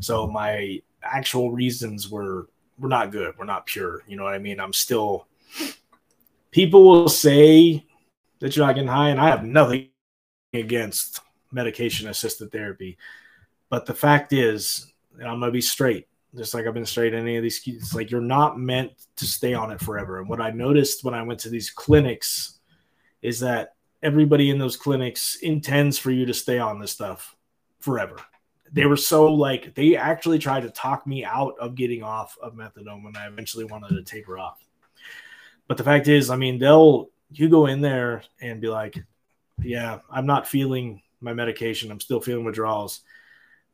So 0.00 0.26
my 0.26 0.80
actual 1.02 1.50
reasons 1.50 2.10
were 2.10 2.48
were 2.78 2.88
not 2.88 3.10
good. 3.10 3.34
We're 3.38 3.44
not 3.44 3.66
pure. 3.66 4.02
You 4.06 4.16
know 4.16 4.24
what 4.24 4.34
I 4.34 4.38
mean? 4.38 4.60
I'm 4.60 4.72
still. 4.72 5.26
People 6.50 6.84
will 6.84 7.08
say 7.08 7.86
that 8.40 8.54
you're 8.54 8.66
not 8.66 8.74
getting 8.74 8.88
high, 8.88 9.08
and 9.08 9.20
I 9.20 9.28
have 9.28 9.42
nothing 9.42 9.88
against 10.52 11.20
medication 11.50 12.08
assisted 12.08 12.52
therapy. 12.52 12.98
But 13.70 13.86
the 13.86 13.94
fact 13.94 14.32
is, 14.34 14.92
I'm 15.14 15.40
gonna 15.40 15.50
be 15.50 15.62
straight 15.62 16.06
just 16.36 16.54
like 16.54 16.66
I've 16.66 16.74
been 16.74 16.86
straight 16.86 17.14
any 17.14 17.36
of 17.36 17.42
these 17.42 17.60
it's 17.66 17.94
like 17.94 18.10
you're 18.10 18.20
not 18.20 18.58
meant 18.58 18.92
to 19.16 19.26
stay 19.26 19.54
on 19.54 19.70
it 19.70 19.80
forever. 19.80 20.18
And 20.18 20.28
what 20.28 20.40
I 20.40 20.50
noticed 20.50 21.04
when 21.04 21.14
I 21.14 21.22
went 21.22 21.40
to 21.40 21.50
these 21.50 21.70
clinics 21.70 22.58
is 23.20 23.40
that 23.40 23.74
everybody 24.02 24.50
in 24.50 24.58
those 24.58 24.76
clinics 24.76 25.36
intends 25.36 25.98
for 25.98 26.10
you 26.10 26.26
to 26.26 26.34
stay 26.34 26.58
on 26.58 26.80
this 26.80 26.92
stuff 26.92 27.36
forever. 27.80 28.16
They 28.72 28.86
were 28.86 28.96
so 28.96 29.32
like 29.32 29.74
they 29.74 29.96
actually 29.96 30.38
tried 30.38 30.62
to 30.62 30.70
talk 30.70 31.06
me 31.06 31.24
out 31.24 31.54
of 31.60 31.74
getting 31.74 32.02
off 32.02 32.36
of 32.42 32.54
methadone 32.54 33.04
when 33.04 33.16
I 33.16 33.26
eventually 33.26 33.64
wanted 33.64 33.90
to 33.90 34.02
taper 34.02 34.38
off. 34.38 34.58
But 35.68 35.76
the 35.76 35.84
fact 35.84 36.08
is, 36.08 36.30
I 36.30 36.36
mean, 36.36 36.58
they'll 36.58 37.10
you 37.30 37.48
go 37.48 37.66
in 37.66 37.80
there 37.80 38.22
and 38.40 38.60
be 38.60 38.68
like, 38.68 38.96
"Yeah, 39.62 40.00
I'm 40.10 40.26
not 40.26 40.48
feeling 40.48 41.02
my 41.20 41.34
medication. 41.34 41.90
I'm 41.90 42.00
still 42.00 42.20
feeling 42.20 42.44
withdrawals." 42.44 43.02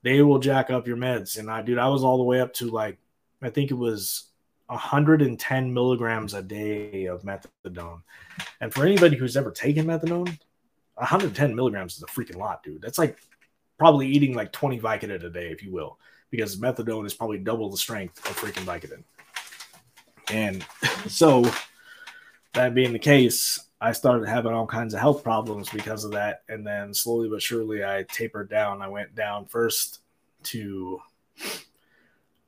They 0.08 0.22
will 0.22 0.38
jack 0.38 0.70
up 0.70 0.86
your 0.86 0.96
meds. 0.96 1.38
And 1.38 1.50
I, 1.50 1.60
dude, 1.60 1.78
I 1.78 1.88
was 1.88 2.02
all 2.02 2.16
the 2.16 2.24
way 2.24 2.40
up 2.40 2.54
to 2.54 2.70
like, 2.70 2.96
I 3.42 3.50
think 3.50 3.70
it 3.70 3.74
was 3.74 4.24
110 4.68 5.74
milligrams 5.74 6.32
a 6.32 6.42
day 6.42 7.04
of 7.06 7.24
methadone. 7.24 8.00
And 8.62 8.72
for 8.72 8.86
anybody 8.86 9.16
who's 9.16 9.36
ever 9.36 9.50
taken 9.50 9.84
methadone, 9.84 10.38
110 10.94 11.54
milligrams 11.54 11.96
is 11.96 12.02
a 12.02 12.06
freaking 12.06 12.36
lot, 12.36 12.62
dude. 12.62 12.80
That's 12.80 12.98
like 12.98 13.18
probably 13.78 14.08
eating 14.08 14.34
like 14.34 14.50
20 14.50 14.80
Vicodin 14.80 15.22
a 15.24 15.30
day, 15.30 15.50
if 15.50 15.62
you 15.62 15.72
will. 15.72 15.98
because 16.30 16.58
methadone 16.58 17.04
is 17.06 17.14
probably 17.14 17.38
double 17.38 17.70
the 17.70 17.76
strength 17.76 18.18
of 18.28 18.36
freaking 18.36 18.64
Vicodin. 18.64 19.04
And 20.30 20.64
so, 21.10 21.50
that 22.54 22.74
being 22.74 22.94
the 22.94 22.98
case, 22.98 23.60
I 23.80 23.92
started 23.92 24.28
having 24.28 24.52
all 24.52 24.66
kinds 24.66 24.92
of 24.92 25.00
health 25.00 25.22
problems 25.22 25.68
because 25.68 26.04
of 26.04 26.10
that. 26.12 26.42
And 26.48 26.66
then 26.66 26.92
slowly 26.92 27.28
but 27.28 27.42
surely, 27.42 27.84
I 27.84 28.04
tapered 28.10 28.50
down. 28.50 28.82
I 28.82 28.88
went 28.88 29.14
down 29.14 29.46
first 29.46 30.00
to 30.44 31.00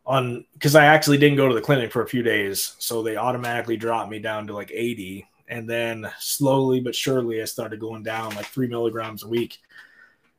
on 0.06 0.44
because 0.54 0.74
I 0.74 0.86
actually 0.86 1.18
didn't 1.18 1.36
go 1.36 1.48
to 1.48 1.54
the 1.54 1.60
clinic 1.60 1.92
for 1.92 2.02
a 2.02 2.08
few 2.08 2.22
days. 2.22 2.74
So 2.78 3.02
they 3.02 3.16
automatically 3.16 3.76
dropped 3.76 4.10
me 4.10 4.18
down 4.18 4.46
to 4.48 4.54
like 4.54 4.70
80. 4.72 5.26
And 5.48 5.68
then 5.68 6.10
slowly 6.18 6.80
but 6.80 6.94
surely, 6.94 7.40
I 7.40 7.44
started 7.44 7.80
going 7.80 8.02
down 8.02 8.34
like 8.34 8.46
three 8.46 8.68
milligrams 8.68 9.22
a 9.22 9.28
week 9.28 9.58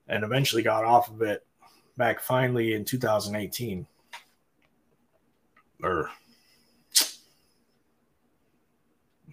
and 0.08 0.24
eventually 0.24 0.62
got 0.62 0.84
off 0.84 1.10
of 1.10 1.22
it 1.22 1.46
back 1.98 2.20
finally 2.22 2.74
in 2.74 2.84
2018. 2.84 3.88
Or 5.84 6.10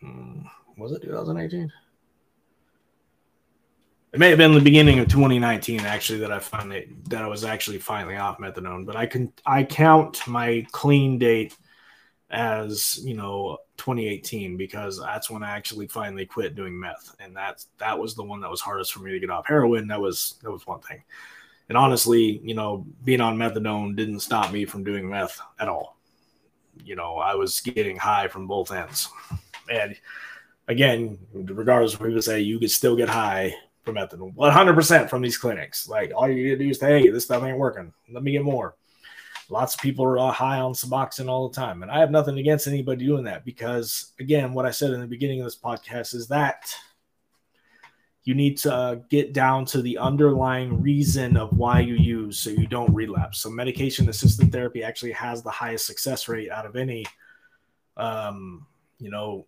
hmm, 0.00 0.42
was 0.78 0.92
it 0.92 1.02
2018? 1.02 1.72
It 4.10 4.18
may 4.18 4.30
have 4.30 4.38
been 4.38 4.54
the 4.54 4.60
beginning 4.60 5.00
of 5.00 5.08
2019 5.08 5.80
actually 5.80 6.20
that 6.20 6.32
I 6.32 6.38
finally 6.38 6.88
that 7.08 7.22
I 7.22 7.26
was 7.26 7.44
actually 7.44 7.78
finally 7.78 8.16
off 8.16 8.38
methadone, 8.38 8.86
but 8.86 8.96
I 8.96 9.06
can 9.06 9.32
I 9.44 9.64
count 9.64 10.26
my 10.26 10.66
clean 10.72 11.18
date 11.18 11.54
as 12.30 13.00
you 13.04 13.14
know 13.14 13.58
2018 13.76 14.56
because 14.56 14.98
that's 14.98 15.30
when 15.30 15.42
I 15.42 15.50
actually 15.50 15.88
finally 15.88 16.24
quit 16.24 16.54
doing 16.54 16.78
meth, 16.78 17.14
and 17.20 17.36
that 17.36 17.64
that 17.78 17.98
was 17.98 18.14
the 18.14 18.24
one 18.24 18.40
that 18.40 18.50
was 18.50 18.62
hardest 18.62 18.94
for 18.94 19.00
me 19.00 19.12
to 19.12 19.20
get 19.20 19.30
off 19.30 19.46
heroin. 19.46 19.88
That 19.88 20.00
was 20.00 20.36
that 20.42 20.50
was 20.50 20.66
one 20.66 20.80
thing, 20.80 21.02
and 21.68 21.76
honestly, 21.76 22.40
you 22.42 22.54
know, 22.54 22.86
being 23.04 23.20
on 23.20 23.36
methadone 23.36 23.94
didn't 23.94 24.20
stop 24.20 24.52
me 24.52 24.64
from 24.64 24.84
doing 24.84 25.08
meth 25.08 25.38
at 25.60 25.68
all. 25.68 25.98
You 26.82 26.96
know, 26.96 27.16
I 27.16 27.34
was 27.34 27.60
getting 27.60 27.98
high 27.98 28.28
from 28.28 28.46
both 28.46 28.72
ends, 28.72 29.10
and 29.70 29.94
again, 30.68 31.18
regardless 31.32 31.94
of 31.94 32.00
what 32.00 32.06
people 32.06 32.22
say, 32.22 32.40
you 32.40 32.58
could 32.58 32.70
still 32.70 32.94
get 32.94 33.08
high 33.08 33.54
from 33.84 33.96
methadone 33.96 34.34
100% 34.36 35.08
from 35.08 35.22
these 35.22 35.38
clinics. 35.38 35.88
Like 35.88 36.12
all 36.14 36.28
you 36.28 36.56
do 36.56 36.68
is 36.68 36.78
say, 36.78 37.00
hey, 37.00 37.08
this 37.08 37.24
stuff 37.24 37.42
ain't 37.42 37.58
working. 37.58 37.92
Let 38.12 38.22
me 38.22 38.32
get 38.32 38.44
more. 38.44 38.76
Lots 39.50 39.74
of 39.74 39.80
people 39.80 40.04
are 40.04 40.32
high 40.32 40.60
on 40.60 40.74
Suboxone 40.74 41.28
all 41.28 41.48
the 41.48 41.56
time. 41.56 41.82
And 41.82 41.90
I 41.90 42.00
have 42.00 42.10
nothing 42.10 42.38
against 42.38 42.66
anybody 42.66 43.06
doing 43.06 43.24
that 43.24 43.46
because, 43.46 44.12
again, 44.20 44.52
what 44.52 44.66
I 44.66 44.70
said 44.70 44.90
in 44.90 45.00
the 45.00 45.06
beginning 45.06 45.40
of 45.40 45.46
this 45.46 45.56
podcast 45.56 46.14
is 46.14 46.28
that 46.28 46.74
you 48.24 48.34
need 48.34 48.58
to 48.58 48.74
uh, 48.74 48.94
get 49.08 49.32
down 49.32 49.64
to 49.64 49.80
the 49.80 49.96
underlying 49.96 50.82
reason 50.82 51.38
of 51.38 51.56
why 51.56 51.80
you 51.80 51.94
use 51.94 52.38
so 52.38 52.50
you 52.50 52.66
don't 52.66 52.92
relapse. 52.92 53.40
So, 53.40 53.48
medication 53.48 54.06
assisted 54.10 54.52
therapy 54.52 54.84
actually 54.84 55.12
has 55.12 55.42
the 55.42 55.50
highest 55.50 55.86
success 55.86 56.28
rate 56.28 56.50
out 56.50 56.66
of 56.66 56.76
any, 56.76 57.06
um, 57.96 58.66
you 58.98 59.10
know, 59.10 59.46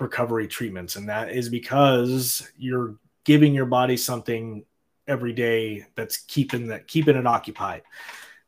recovery 0.00 0.48
treatments. 0.48 0.96
And 0.96 1.08
that 1.08 1.30
is 1.30 1.48
because 1.48 2.50
you're 2.56 2.96
giving 3.24 3.54
your 3.54 3.66
body 3.66 3.96
something 3.96 4.64
every 5.08 5.32
day 5.32 5.86
that's 5.94 6.18
keeping 6.18 6.68
that 6.68 6.88
keeping 6.88 7.16
it 7.16 7.26
occupied. 7.26 7.82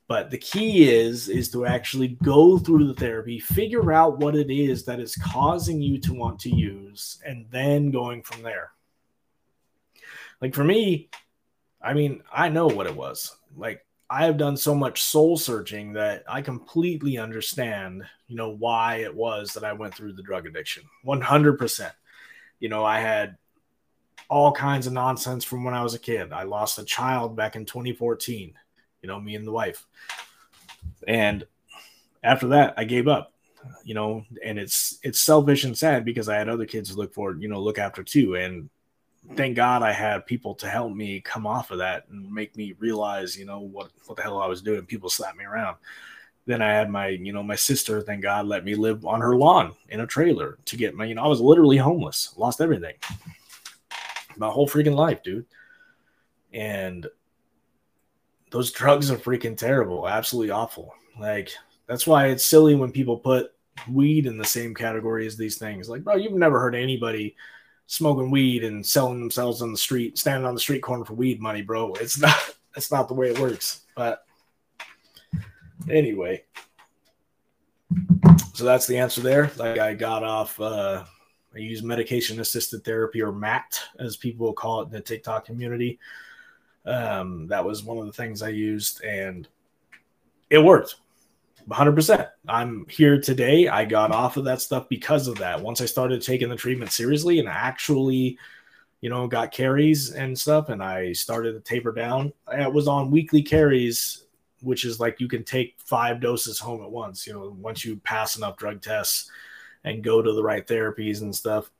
But 0.09 0.31
the 0.31 0.39
key 0.39 0.89
is 0.89 1.29
is 1.29 1.51
to 1.51 1.67
actually 1.67 2.09
go 2.23 2.59
through 2.59 2.87
the 2.87 2.95
therapy, 2.95 3.39
figure 3.39 3.93
out 3.93 4.19
what 4.19 4.35
it 4.35 4.51
is 4.51 4.85
that 4.85 5.01
is 5.01 5.15
causing 5.17 5.83
you 5.83 5.99
to 5.99 6.15
want 6.15 6.39
to 6.41 6.55
use, 6.55 7.21
and 7.27 7.47
then 7.51 7.91
going 7.91 8.23
from 8.23 8.43
there. 8.43 8.71
Like 10.41 10.55
for 10.55 10.65
me, 10.65 11.11
I 11.83 11.93
mean, 11.93 12.23
I 12.33 12.49
know 12.49 12.67
what 12.67 12.87
it 12.87 12.97
was. 12.97 13.37
Like 13.57 13.85
I 14.11 14.25
have 14.25 14.39
done 14.39 14.57
so 14.57 14.75
much 14.75 15.03
soul 15.03 15.37
searching 15.37 15.93
that 15.93 16.25
I 16.27 16.41
completely 16.41 17.19
understand, 17.19 18.05
you 18.27 18.37
know, 18.37 18.51
why 18.51 18.97
it 18.97 19.15
was 19.15 19.53
that 19.53 19.65
I 19.65 19.75
went 19.75 19.95
through 19.95 20.15
the 20.15 20.23
drug 20.23 20.47
addiction. 20.47 20.85
100%. 21.05 21.93
You 22.59 22.69
know, 22.71 22.85
I 22.85 23.01
had 23.01 23.37
all 24.31 24.53
kinds 24.53 24.87
of 24.87 24.95
nonsense 24.95 25.45
from 25.45 25.63
when 25.63 25.75
I 25.75 25.83
was 25.83 25.95
a 25.95 25.99
kid. 25.99 26.33
I 26.33 26.45
lost 26.45 26.79
a 26.79 26.85
child 26.85 27.37
back 27.37 27.55
in 27.55 27.67
2014, 27.67 28.55
you 29.03 29.07
know, 29.07 29.21
me 29.21 29.35
and 29.35 29.47
the 29.47 29.53
wife. 29.53 29.87
And 31.07 31.47
after 32.23 32.49
that, 32.49 32.75
I 32.77 32.85
gave 32.85 33.09
up, 33.09 33.33
you 33.85 33.95
know, 33.95 34.25
and 34.45 34.59
it's 34.59 34.99
it's 35.03 35.21
selfish 35.21 35.65
and 35.65 35.77
sad 35.77 36.05
because 36.05 36.29
I 36.29 36.37
had 36.37 36.49
other 36.49 36.67
kids 36.67 36.91
to 36.91 36.97
look 36.97 37.15
for, 37.15 37.35
you 37.35 37.49
know, 37.49 37.61
look 37.61 37.79
after 37.79 38.03
too. 38.03 38.37
And 38.37 38.71
thank 39.35 39.57
God 39.57 39.83
I 39.83 39.93
had 39.93 40.27
people 40.27 40.55
to 40.57 40.69
help 40.69 40.93
me 40.93 41.21
come 41.21 41.47
off 41.47 41.71
of 41.71 41.79
that 41.79 42.09
and 42.09 42.33
make 42.33 42.57
me 42.57 42.75
realize, 42.79 43.37
you 43.37 43.45
know, 43.45 43.61
what 43.61 43.91
what 44.07 44.17
the 44.17 44.23
hell 44.23 44.41
I 44.41 44.47
was 44.47 44.63
doing. 44.63 44.87
People 44.87 45.11
slapped 45.11 45.39
me 45.39 45.45
around. 45.45 45.77
Then 46.47 46.63
I 46.63 46.73
had 46.73 46.89
my, 46.89 47.09
you 47.09 47.33
know, 47.35 47.43
my 47.43 47.57
sister, 47.57 48.01
thank 48.01 48.23
God, 48.23 48.47
let 48.47 48.65
me 48.65 48.75
live 48.75 49.05
on 49.05 49.21
her 49.21 49.37
lawn 49.37 49.75
in 49.91 50.01
a 50.01 50.07
trailer 50.07 50.59
to 50.65 50.77
get 50.79 50.95
my, 50.95 51.05
you 51.05 51.15
know, 51.15 51.23
I 51.23 51.29
was 51.29 51.43
literally 51.43 51.77
homeless, 51.77 52.33
lost 52.39 52.63
everything 52.63 52.95
my 54.39 54.49
whole 54.49 54.69
freaking 54.69 54.95
life, 54.95 55.23
dude. 55.23 55.47
And 56.53 57.07
those 58.51 58.73
drugs 58.73 59.11
are 59.11 59.19
freaking 59.19 59.57
terrible, 59.57 60.09
absolutely 60.09 60.51
awful. 60.51 60.95
Like 61.19 61.51
that's 61.87 62.07
why 62.07 62.29
it's 62.29 62.47
silly 62.47 62.75
when 62.75 62.93
people 62.93 63.19
put 63.19 63.53
weed 63.91 64.27
in 64.27 64.39
the 64.39 64.45
same 64.45 64.75
category 64.75 65.27
as 65.27 65.37
these 65.37 65.59
things. 65.59 65.89
Like, 65.89 66.03
bro, 66.03 66.17
you've 66.17 66.33
never 66.33 66.61
heard 66.61 66.75
anybody 66.75 67.37
smoking 67.89 68.31
weed 68.31 68.65
and 68.65 68.85
selling 68.85 69.19
themselves 69.19 69.63
on 69.63 69.73
the 69.73 69.79
street, 69.79 70.19
standing 70.19 70.47
on 70.47 70.55
the 70.55 70.61
street 70.61 70.83
corner 70.83 71.05
for 71.05 71.15
weed 71.15 71.41
money, 71.41 71.63
bro. 71.63 71.95
It's 71.95 72.19
not 72.19 72.37
that's 72.75 72.93
not 72.93 73.09
the 73.09 73.15
way 73.15 73.31
it 73.31 73.39
works. 73.41 73.83
But 73.97 74.25
anyway. 75.91 76.45
So 78.55 78.65
that's 78.65 78.87
the 78.87 78.99
answer 78.99 79.23
there. 79.23 79.51
Like 79.57 79.79
I 79.79 79.95
got 79.95 80.23
off 80.23 80.61
uh 80.61 81.05
I 81.55 81.59
use 81.59 81.83
medication 81.83 82.41
assisted 82.41 82.85
therapy 82.85 83.23
or 83.23 83.33
MAT, 83.33 83.81
as 83.99 84.17
people 84.17 84.47
will 84.47 84.53
call 84.53 84.83
it 84.83 84.87
in 84.87 84.91
the 84.91 85.01
TikTok 85.01 85.47
community. 85.47 85.99
Um, 86.85 87.47
that 87.49 87.65
was 87.65 87.83
one 87.83 87.99
of 87.99 88.07
the 88.07 88.13
things 88.13 88.43
I 88.43 88.51
used, 88.51 89.03
and 89.03 89.49
it 90.51 90.59
worked 90.59 90.97
100%. 91.69 92.29
I'm 92.49 92.87
here 92.89 93.21
today. 93.21 93.69
I 93.69 93.85
got 93.85 94.11
off 94.11 94.37
of 94.37 94.45
that 94.45 94.61
stuff 94.61 94.89
because 94.89 95.29
of 95.29 95.39
that. 95.39 95.61
Once 95.61 95.81
I 95.81 95.87
started 95.87 96.23
taking 96.23 96.49
the 96.49 96.57
treatment 96.57 96.93
seriously 96.93 97.39
and 97.39 97.49
actually, 97.49 98.39
you 99.01 99.11
know, 99.11 99.27
got 99.29 99.53
carries 99.53 100.13
and 100.13 100.39
stuff, 100.39 100.71
and 100.71 100.83
I 100.83 101.13
started 101.13 101.53
to 101.53 101.61
taper 101.61 101.93
down, 101.93 102.33
I 102.47 102.67
was 102.69 102.89
on 102.89 103.11
weekly 103.11 103.43
carries, 103.43 104.25
which 104.61 104.85
is 104.85 104.99
like 104.99 105.21
you 105.21 105.29
can 105.29 105.45
take 105.45 105.77
five 105.85 106.21
doses 106.21 106.59
home 106.59 106.83
at 106.83 106.91
once, 106.91 107.27
you 107.27 107.33
know, 107.33 107.55
once 107.61 107.85
you 107.85 107.97
pass 107.97 108.37
enough 108.37 108.57
drug 108.57 108.81
tests 108.81 109.31
and 109.85 110.03
go 110.03 110.23
to 110.23 110.33
the 110.33 110.43
right 110.43 110.67
therapies 110.67 111.21
and 111.21 111.35
stuff, 111.35 111.71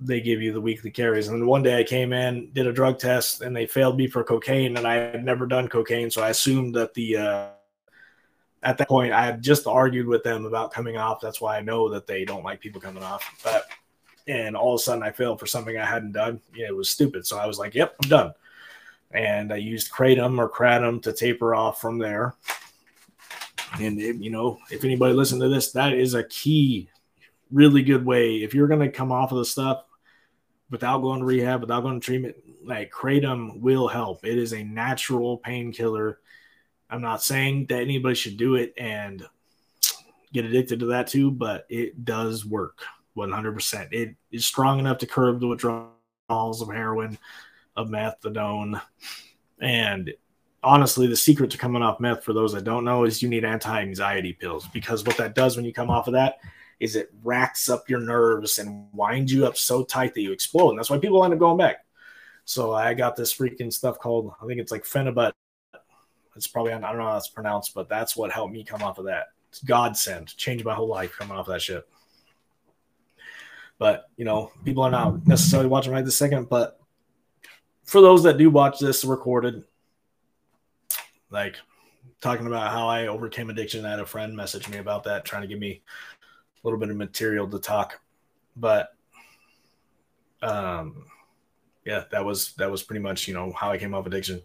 they 0.00 0.20
give 0.20 0.42
you 0.42 0.52
the 0.52 0.60
weekly 0.60 0.90
carries. 0.90 1.28
And 1.28 1.46
one 1.46 1.62
day 1.62 1.78
I 1.78 1.84
came 1.84 2.12
in, 2.12 2.50
did 2.52 2.66
a 2.66 2.72
drug 2.72 2.98
test, 2.98 3.40
and 3.40 3.54
they 3.54 3.66
failed 3.66 3.96
me 3.96 4.08
for 4.08 4.24
cocaine, 4.24 4.76
and 4.76 4.86
I 4.86 4.94
had 4.94 5.24
never 5.24 5.46
done 5.46 5.68
cocaine, 5.68 6.10
so 6.10 6.22
I 6.22 6.30
assumed 6.30 6.74
that 6.74 6.92
the 6.94 7.16
uh, 7.16 7.48
at 8.62 8.78
that 8.78 8.88
point 8.88 9.12
I 9.12 9.24
had 9.24 9.42
just 9.42 9.66
argued 9.66 10.06
with 10.06 10.22
them 10.22 10.44
about 10.44 10.72
coming 10.72 10.96
off. 10.96 11.20
That's 11.20 11.40
why 11.40 11.58
I 11.58 11.62
know 11.62 11.88
that 11.90 12.06
they 12.06 12.24
don't 12.24 12.44
like 12.44 12.60
people 12.60 12.80
coming 12.80 13.02
off. 13.02 13.28
But 13.42 13.64
and 14.28 14.56
all 14.56 14.74
of 14.74 14.80
a 14.80 14.82
sudden 14.82 15.02
I 15.02 15.10
failed 15.10 15.40
for 15.40 15.46
something 15.46 15.76
I 15.76 15.84
hadn't 15.84 16.12
done. 16.12 16.40
Yeah, 16.54 16.68
it 16.68 16.76
was 16.76 16.88
stupid. 16.90 17.26
So 17.26 17.38
I 17.38 17.46
was 17.46 17.58
like, 17.58 17.74
"Yep, 17.74 17.96
I'm 18.02 18.08
done." 18.08 18.32
And 19.10 19.52
I 19.52 19.56
used 19.56 19.92
kratom 19.92 20.38
or 20.38 20.48
kratom 20.48 21.02
to 21.02 21.12
taper 21.12 21.54
off 21.54 21.80
from 21.80 21.98
there. 21.98 22.34
And 23.80 24.00
it, 24.00 24.16
you 24.16 24.30
know, 24.30 24.58
if 24.70 24.84
anybody 24.84 25.14
listen 25.14 25.40
to 25.40 25.48
this, 25.48 25.72
that 25.72 25.92
is 25.92 26.14
a 26.14 26.24
key 26.24 26.88
really 27.50 27.82
good 27.82 28.04
way 28.04 28.36
if 28.36 28.54
you're 28.54 28.68
going 28.68 28.80
to 28.80 28.90
come 28.90 29.12
off 29.12 29.32
of 29.32 29.38
the 29.38 29.44
stuff 29.44 29.84
without 30.70 31.02
going 31.02 31.20
to 31.20 31.26
rehab, 31.26 31.60
without 31.60 31.82
going 31.82 32.00
to 32.00 32.04
treatment. 32.04 32.36
Like 32.64 32.90
kratom 32.90 33.60
will 33.60 33.88
help. 33.88 34.24
It 34.24 34.38
is 34.38 34.52
a 34.52 34.64
natural 34.64 35.38
painkiller. 35.38 36.20
I'm 36.92 37.00
not 37.00 37.22
saying 37.22 37.66
that 37.70 37.80
anybody 37.80 38.14
should 38.14 38.36
do 38.36 38.54
it 38.56 38.74
and 38.76 39.26
get 40.32 40.44
addicted 40.44 40.80
to 40.80 40.86
that 40.86 41.06
too, 41.06 41.30
but 41.30 41.66
it 41.68 42.04
does 42.04 42.44
work 42.44 42.82
100%. 43.16 43.92
It 43.92 44.14
is 44.30 44.44
strong 44.44 44.78
enough 44.78 44.98
to 44.98 45.06
curb 45.06 45.40
the 45.40 45.48
withdrawals 45.48 46.60
of 46.60 46.68
heroin, 46.68 47.18
of 47.76 47.88
methadone, 47.88 48.80
and 49.60 50.12
honestly, 50.62 51.06
the 51.06 51.16
secret 51.16 51.50
to 51.52 51.58
coming 51.58 51.82
off 51.82 52.00
meth, 52.00 52.24
for 52.24 52.32
those 52.32 52.52
that 52.52 52.64
don't 52.64 52.84
know, 52.84 53.04
is 53.04 53.22
you 53.22 53.28
need 53.28 53.44
anti 53.44 53.80
anxiety 53.80 54.32
pills 54.32 54.68
because 54.68 55.04
what 55.04 55.16
that 55.16 55.34
does 55.34 55.56
when 55.56 55.64
you 55.64 55.72
come 55.72 55.90
off 55.90 56.08
of 56.08 56.12
that 56.12 56.36
is 56.80 56.96
it 56.96 57.10
racks 57.22 57.68
up 57.68 57.88
your 57.88 58.00
nerves 58.00 58.58
and 58.58 58.88
winds 58.92 59.32
you 59.32 59.46
up 59.46 59.56
so 59.56 59.84
tight 59.84 60.14
that 60.14 60.20
you 60.20 60.32
explode. 60.32 60.70
And 60.70 60.78
that's 60.78 60.90
why 60.90 60.98
people 60.98 61.24
end 61.24 61.32
up 61.32 61.38
going 61.38 61.56
back. 61.56 61.84
So 62.44 62.72
I 62.72 62.92
got 62.94 63.14
this 63.14 63.32
freaking 63.32 63.72
stuff 63.72 63.98
called, 64.00 64.32
I 64.42 64.46
think 64.46 64.60
it's 64.60 64.72
like 64.72 64.82
Phenibut. 64.82 65.32
It's 66.36 66.46
probably, 66.46 66.72
I 66.72 66.78
don't 66.78 66.98
know 66.98 67.08
how 67.08 67.16
it's 67.16 67.28
pronounced, 67.28 67.74
but 67.74 67.88
that's 67.88 68.16
what 68.16 68.32
helped 68.32 68.52
me 68.52 68.64
come 68.64 68.82
off 68.82 68.98
of 68.98 69.06
that. 69.06 69.28
It's 69.50 69.62
godsend, 69.62 70.36
changed 70.36 70.64
my 70.64 70.74
whole 70.74 70.88
life 70.88 71.12
coming 71.18 71.36
off 71.36 71.46
of 71.46 71.52
that 71.52 71.62
shit. 71.62 71.86
But, 73.78 74.04
you 74.16 74.24
know, 74.24 74.52
people 74.64 74.82
are 74.82 74.90
not 74.90 75.26
necessarily 75.26 75.68
watching 75.68 75.92
right 75.92 76.04
this 76.04 76.16
second. 76.16 76.48
But 76.48 76.80
for 77.84 78.00
those 78.00 78.22
that 78.22 78.38
do 78.38 78.48
watch 78.48 78.78
this 78.78 79.04
recorded, 79.04 79.64
like, 81.30 81.56
talking 82.22 82.46
about 82.46 82.72
how 82.72 82.88
I 82.88 83.08
overcame 83.08 83.50
addiction. 83.50 83.84
I 83.84 83.90
had 83.90 84.00
a 84.00 84.06
friend 84.06 84.34
message 84.34 84.68
me 84.68 84.78
about 84.78 85.04
that, 85.04 85.24
trying 85.24 85.42
to 85.42 85.48
give 85.48 85.58
me 85.58 85.82
a 85.82 86.66
little 86.66 86.78
bit 86.78 86.88
of 86.88 86.96
material 86.96 87.48
to 87.48 87.58
talk. 87.58 88.00
But 88.56 88.94
um, 90.40 91.04
yeah, 91.84 92.04
that 92.12 92.24
was 92.24 92.54
that 92.54 92.70
was 92.70 92.82
pretty 92.82 93.02
much 93.02 93.28
you 93.28 93.34
know 93.34 93.52
how 93.52 93.70
I 93.70 93.78
came 93.78 93.92
off 93.94 94.06
addiction, 94.06 94.42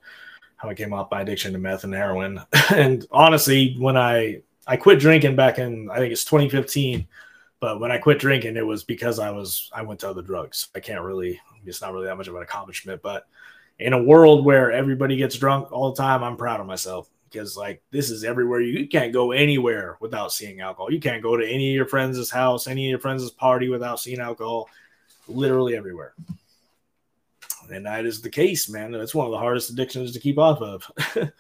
how 0.58 0.70
I 0.70 0.74
came 0.74 0.94
off 0.94 1.12
my 1.12 1.22
addiction 1.22 1.54
to 1.54 1.60
meth 1.60 1.84
and 1.84 1.94
heroin. 1.94 2.42
and 2.72 3.06
honestly, 3.12 3.76
when 3.80 3.96
I 3.96 4.42
I 4.66 4.76
quit 4.76 5.00
drinking 5.00 5.36
back 5.36 5.60
in 5.60 5.90
I 5.90 5.98
think 5.98 6.12
it's 6.12 6.26
2015, 6.26 7.08
but 7.60 7.80
when 7.80 7.92
I 7.92 7.98
quit 7.98 8.20
drinking, 8.20 8.58
it 8.58 8.66
was 8.66 8.84
because 8.84 9.20
I 9.20 9.32
was 9.32 9.70
I 9.74 9.82
went 9.84 10.02
to 10.02 10.10
other 10.10 10.22
drugs. 10.22 10.68
I 10.76 10.80
can't 10.80 11.04
really 11.04 11.40
it's 11.66 11.82
not 11.82 11.94
really 11.94 12.08
that 12.08 12.18
much 12.18 12.28
of 12.28 12.36
an 12.36 12.42
accomplishment, 12.42 13.02
but 13.02 13.28
in 13.80 13.94
a 13.94 14.04
world 14.04 14.46
where 14.46 14.72
everybody 14.72 15.16
gets 15.18 15.38
drunk 15.38 15.72
all 15.72 15.92
the 15.92 16.02
time, 16.02 16.24
I'm 16.24 16.38
proud 16.38 16.60
of 16.60 16.66
myself 16.66 17.10
because 17.30 17.56
like 17.56 17.82
this 17.92 18.10
is 18.10 18.24
everywhere. 18.24 18.62
You, 18.62 18.80
you 18.80 18.88
can't 18.88 19.14
go 19.14 19.32
anywhere 19.32 19.98
without 20.00 20.32
seeing 20.32 20.62
alcohol. 20.62 20.92
You 20.92 21.00
can't 21.00 21.22
go 21.22 21.38
to 21.38 21.46
any 21.46 21.70
of 21.70 21.76
your 21.76 21.86
friends' 21.86 22.30
house, 22.30 22.68
any 22.68 22.86
of 22.88 22.90
your 22.90 23.00
friends' 23.00 23.30
party 23.32 23.70
without 23.70 24.00
seeing 24.00 24.20
alcohol. 24.20 24.70
Literally 25.28 25.76
everywhere. 25.76 26.14
And 27.72 27.86
that 27.86 28.06
is 28.06 28.22
the 28.22 28.30
case, 28.30 28.70
man. 28.70 28.94
It's 28.96 29.16
one 29.16 29.26
of 29.26 29.32
the 29.32 29.38
hardest 29.38 29.70
addictions 29.70 30.12
to 30.14 30.20
keep 30.20 30.38
off 30.38 30.62
of. 30.62 30.92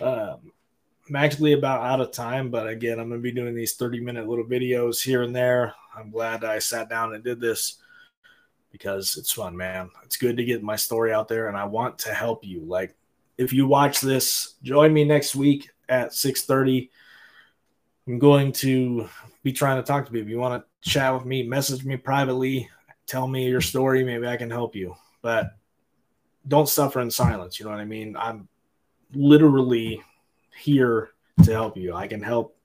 um, 0.00 0.52
I'm 1.08 1.16
actually 1.16 1.52
about 1.52 1.82
out 1.82 2.00
of 2.00 2.12
time, 2.12 2.50
but 2.50 2.66
again, 2.66 2.98
I'm 2.98 3.08
going 3.08 3.20
to 3.20 3.22
be 3.22 3.32
doing 3.32 3.54
these 3.54 3.74
30 3.74 4.00
minute 4.00 4.26
little 4.26 4.44
videos 4.44 5.02
here 5.02 5.22
and 5.22 5.36
there. 5.36 5.74
I'm 5.94 6.10
glad 6.10 6.44
I 6.44 6.58
sat 6.58 6.88
down 6.88 7.14
and 7.14 7.22
did 7.22 7.40
this 7.40 7.78
because 8.72 9.16
it's 9.16 9.30
fun, 9.30 9.56
man. 9.56 9.90
It's 10.04 10.16
good 10.16 10.36
to 10.38 10.44
get 10.44 10.62
my 10.62 10.76
story 10.76 11.12
out 11.12 11.28
there, 11.28 11.48
and 11.48 11.56
I 11.56 11.64
want 11.64 11.98
to 12.00 12.14
help 12.14 12.44
you. 12.44 12.64
Like, 12.64 12.96
if 13.38 13.52
you 13.52 13.66
watch 13.66 14.00
this, 14.00 14.54
join 14.62 14.92
me 14.92 15.04
next 15.04 15.36
week 15.36 15.70
at 15.88 16.10
6:30. 16.10 16.90
I'm 18.06 18.18
going 18.18 18.52
to 18.52 19.08
be 19.42 19.52
trying 19.52 19.76
to 19.76 19.86
talk 19.86 20.06
to 20.06 20.10
people. 20.10 20.26
If 20.26 20.30
you 20.30 20.38
want 20.38 20.64
to 20.64 20.90
chat 20.90 21.14
with 21.14 21.24
me, 21.24 21.42
message 21.42 21.84
me 21.84 21.96
privately, 21.96 22.68
tell 23.06 23.28
me 23.28 23.48
your 23.48 23.60
story. 23.60 24.04
Maybe 24.04 24.26
I 24.26 24.36
can 24.36 24.50
help 24.50 24.74
you. 24.74 24.96
But 25.24 25.56
don't 26.46 26.68
suffer 26.68 27.00
in 27.00 27.10
silence. 27.10 27.58
You 27.58 27.64
know 27.64 27.72
what 27.72 27.80
I 27.80 27.86
mean? 27.86 28.14
I'm 28.14 28.46
literally 29.14 30.02
here 30.54 31.12
to 31.42 31.50
help 31.50 31.78
you. 31.78 31.94
I 31.94 32.06
can 32.06 32.22
help 32.22 32.58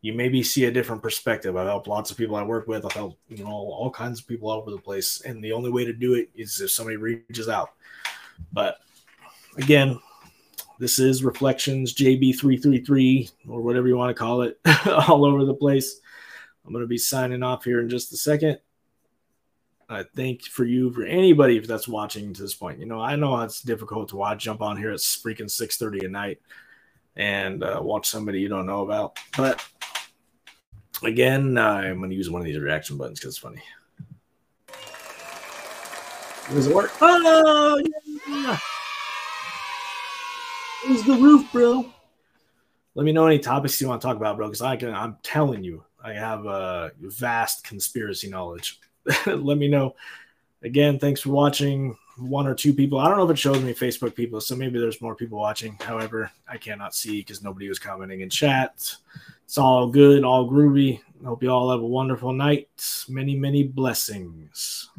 you 0.00 0.14
maybe 0.14 0.42
see 0.42 0.64
a 0.64 0.70
different 0.70 1.02
perspective. 1.02 1.54
I've 1.54 1.66
helped 1.66 1.88
lots 1.88 2.10
of 2.10 2.16
people 2.16 2.34
I 2.34 2.44
work 2.44 2.66
with. 2.66 2.86
I've 2.86 2.92
helped, 2.92 3.18
you 3.28 3.44
know, 3.44 3.50
all 3.50 3.90
kinds 3.90 4.20
of 4.20 4.26
people 4.26 4.48
all 4.48 4.62
over 4.62 4.70
the 4.70 4.78
place. 4.78 5.20
And 5.20 5.44
the 5.44 5.52
only 5.52 5.68
way 5.68 5.84
to 5.84 5.92
do 5.92 6.14
it 6.14 6.30
is 6.34 6.58
if 6.62 6.70
somebody 6.70 6.96
reaches 6.96 7.50
out. 7.50 7.72
But 8.54 8.78
again, 9.58 10.00
this 10.78 10.98
is 10.98 11.22
Reflections 11.22 11.92
JB333 11.92 13.32
or 13.50 13.60
whatever 13.60 13.86
you 13.86 13.98
want 13.98 14.16
to 14.16 14.18
call 14.18 14.40
it, 14.40 14.58
all 14.86 15.26
over 15.26 15.44
the 15.44 15.52
place. 15.52 16.00
I'm 16.64 16.72
going 16.72 16.84
to 16.84 16.88
be 16.88 16.96
signing 16.96 17.42
off 17.42 17.64
here 17.64 17.80
in 17.80 17.90
just 17.90 18.14
a 18.14 18.16
second. 18.16 18.60
I 19.88 20.04
think 20.14 20.42
for 20.44 20.64
you 20.64 20.92
for 20.92 21.04
anybody 21.04 21.58
that's 21.58 21.88
watching 21.88 22.32
to 22.32 22.42
this 22.42 22.54
point. 22.54 22.78
You 22.78 22.86
know, 22.86 23.00
I 23.00 23.16
know 23.16 23.40
it's 23.40 23.62
difficult 23.62 24.08
to 24.10 24.16
watch. 24.16 24.44
Jump 24.44 24.62
on 24.62 24.76
here 24.76 24.90
at 24.90 24.98
freaking 24.98 25.50
6:30 25.50 26.04
at 26.04 26.10
night 26.10 26.40
and 27.16 27.62
uh, 27.62 27.80
watch 27.82 28.08
somebody 28.08 28.40
you 28.40 28.48
don't 28.48 28.66
know 28.66 28.82
about. 28.82 29.18
But 29.36 29.64
again, 31.02 31.58
uh, 31.58 31.74
I'm 31.74 31.98
going 31.98 32.10
to 32.10 32.16
use 32.16 32.30
one 32.30 32.40
of 32.40 32.46
these 32.46 32.58
reaction 32.58 32.96
buttons 32.96 33.20
because 33.20 33.34
it's 33.34 33.38
funny. 33.38 33.62
Does 36.50 36.66
it 36.66 36.74
work? 36.74 36.90
Oh 37.00 37.82
yeah. 38.26 38.58
It's 40.84 41.06
the 41.06 41.14
roof, 41.14 41.50
bro. 41.52 41.86
Let 42.94 43.04
me 43.04 43.12
know 43.12 43.26
any 43.26 43.38
topics 43.38 43.80
you 43.80 43.88
want 43.88 44.02
to 44.02 44.06
talk 44.06 44.16
about, 44.16 44.36
bro, 44.36 44.48
because 44.48 44.60
I 44.60 44.76
can. 44.76 44.92
I'm 44.92 45.16
telling 45.22 45.62
you, 45.62 45.84
I 46.02 46.12
have 46.12 46.44
a 46.46 46.90
vast 46.98 47.64
conspiracy 47.64 48.28
knowledge. 48.28 48.80
Let 49.26 49.58
me 49.58 49.68
know. 49.68 49.94
Again, 50.62 50.98
thanks 50.98 51.20
for 51.20 51.30
watching. 51.30 51.96
One 52.18 52.46
or 52.46 52.54
two 52.54 52.74
people. 52.74 52.98
I 52.98 53.08
don't 53.08 53.16
know 53.16 53.24
if 53.24 53.30
it 53.30 53.38
shows 53.38 53.60
me 53.62 53.72
Facebook 53.72 54.14
people, 54.14 54.40
so 54.40 54.54
maybe 54.54 54.78
there's 54.78 55.00
more 55.00 55.16
people 55.16 55.38
watching. 55.38 55.76
However, 55.80 56.30
I 56.46 56.58
cannot 56.58 56.94
see 56.94 57.20
because 57.20 57.42
nobody 57.42 57.68
was 57.68 57.78
commenting 57.78 58.20
in 58.20 58.28
chat. 58.28 58.94
It's 59.44 59.58
all 59.58 59.88
good, 59.88 60.22
all 60.22 60.48
groovy. 60.48 61.00
Hope 61.24 61.42
you 61.42 61.50
all 61.50 61.70
have 61.70 61.80
a 61.80 61.86
wonderful 61.86 62.32
night. 62.32 62.68
Many, 63.08 63.34
many 63.34 63.62
blessings. 63.64 64.90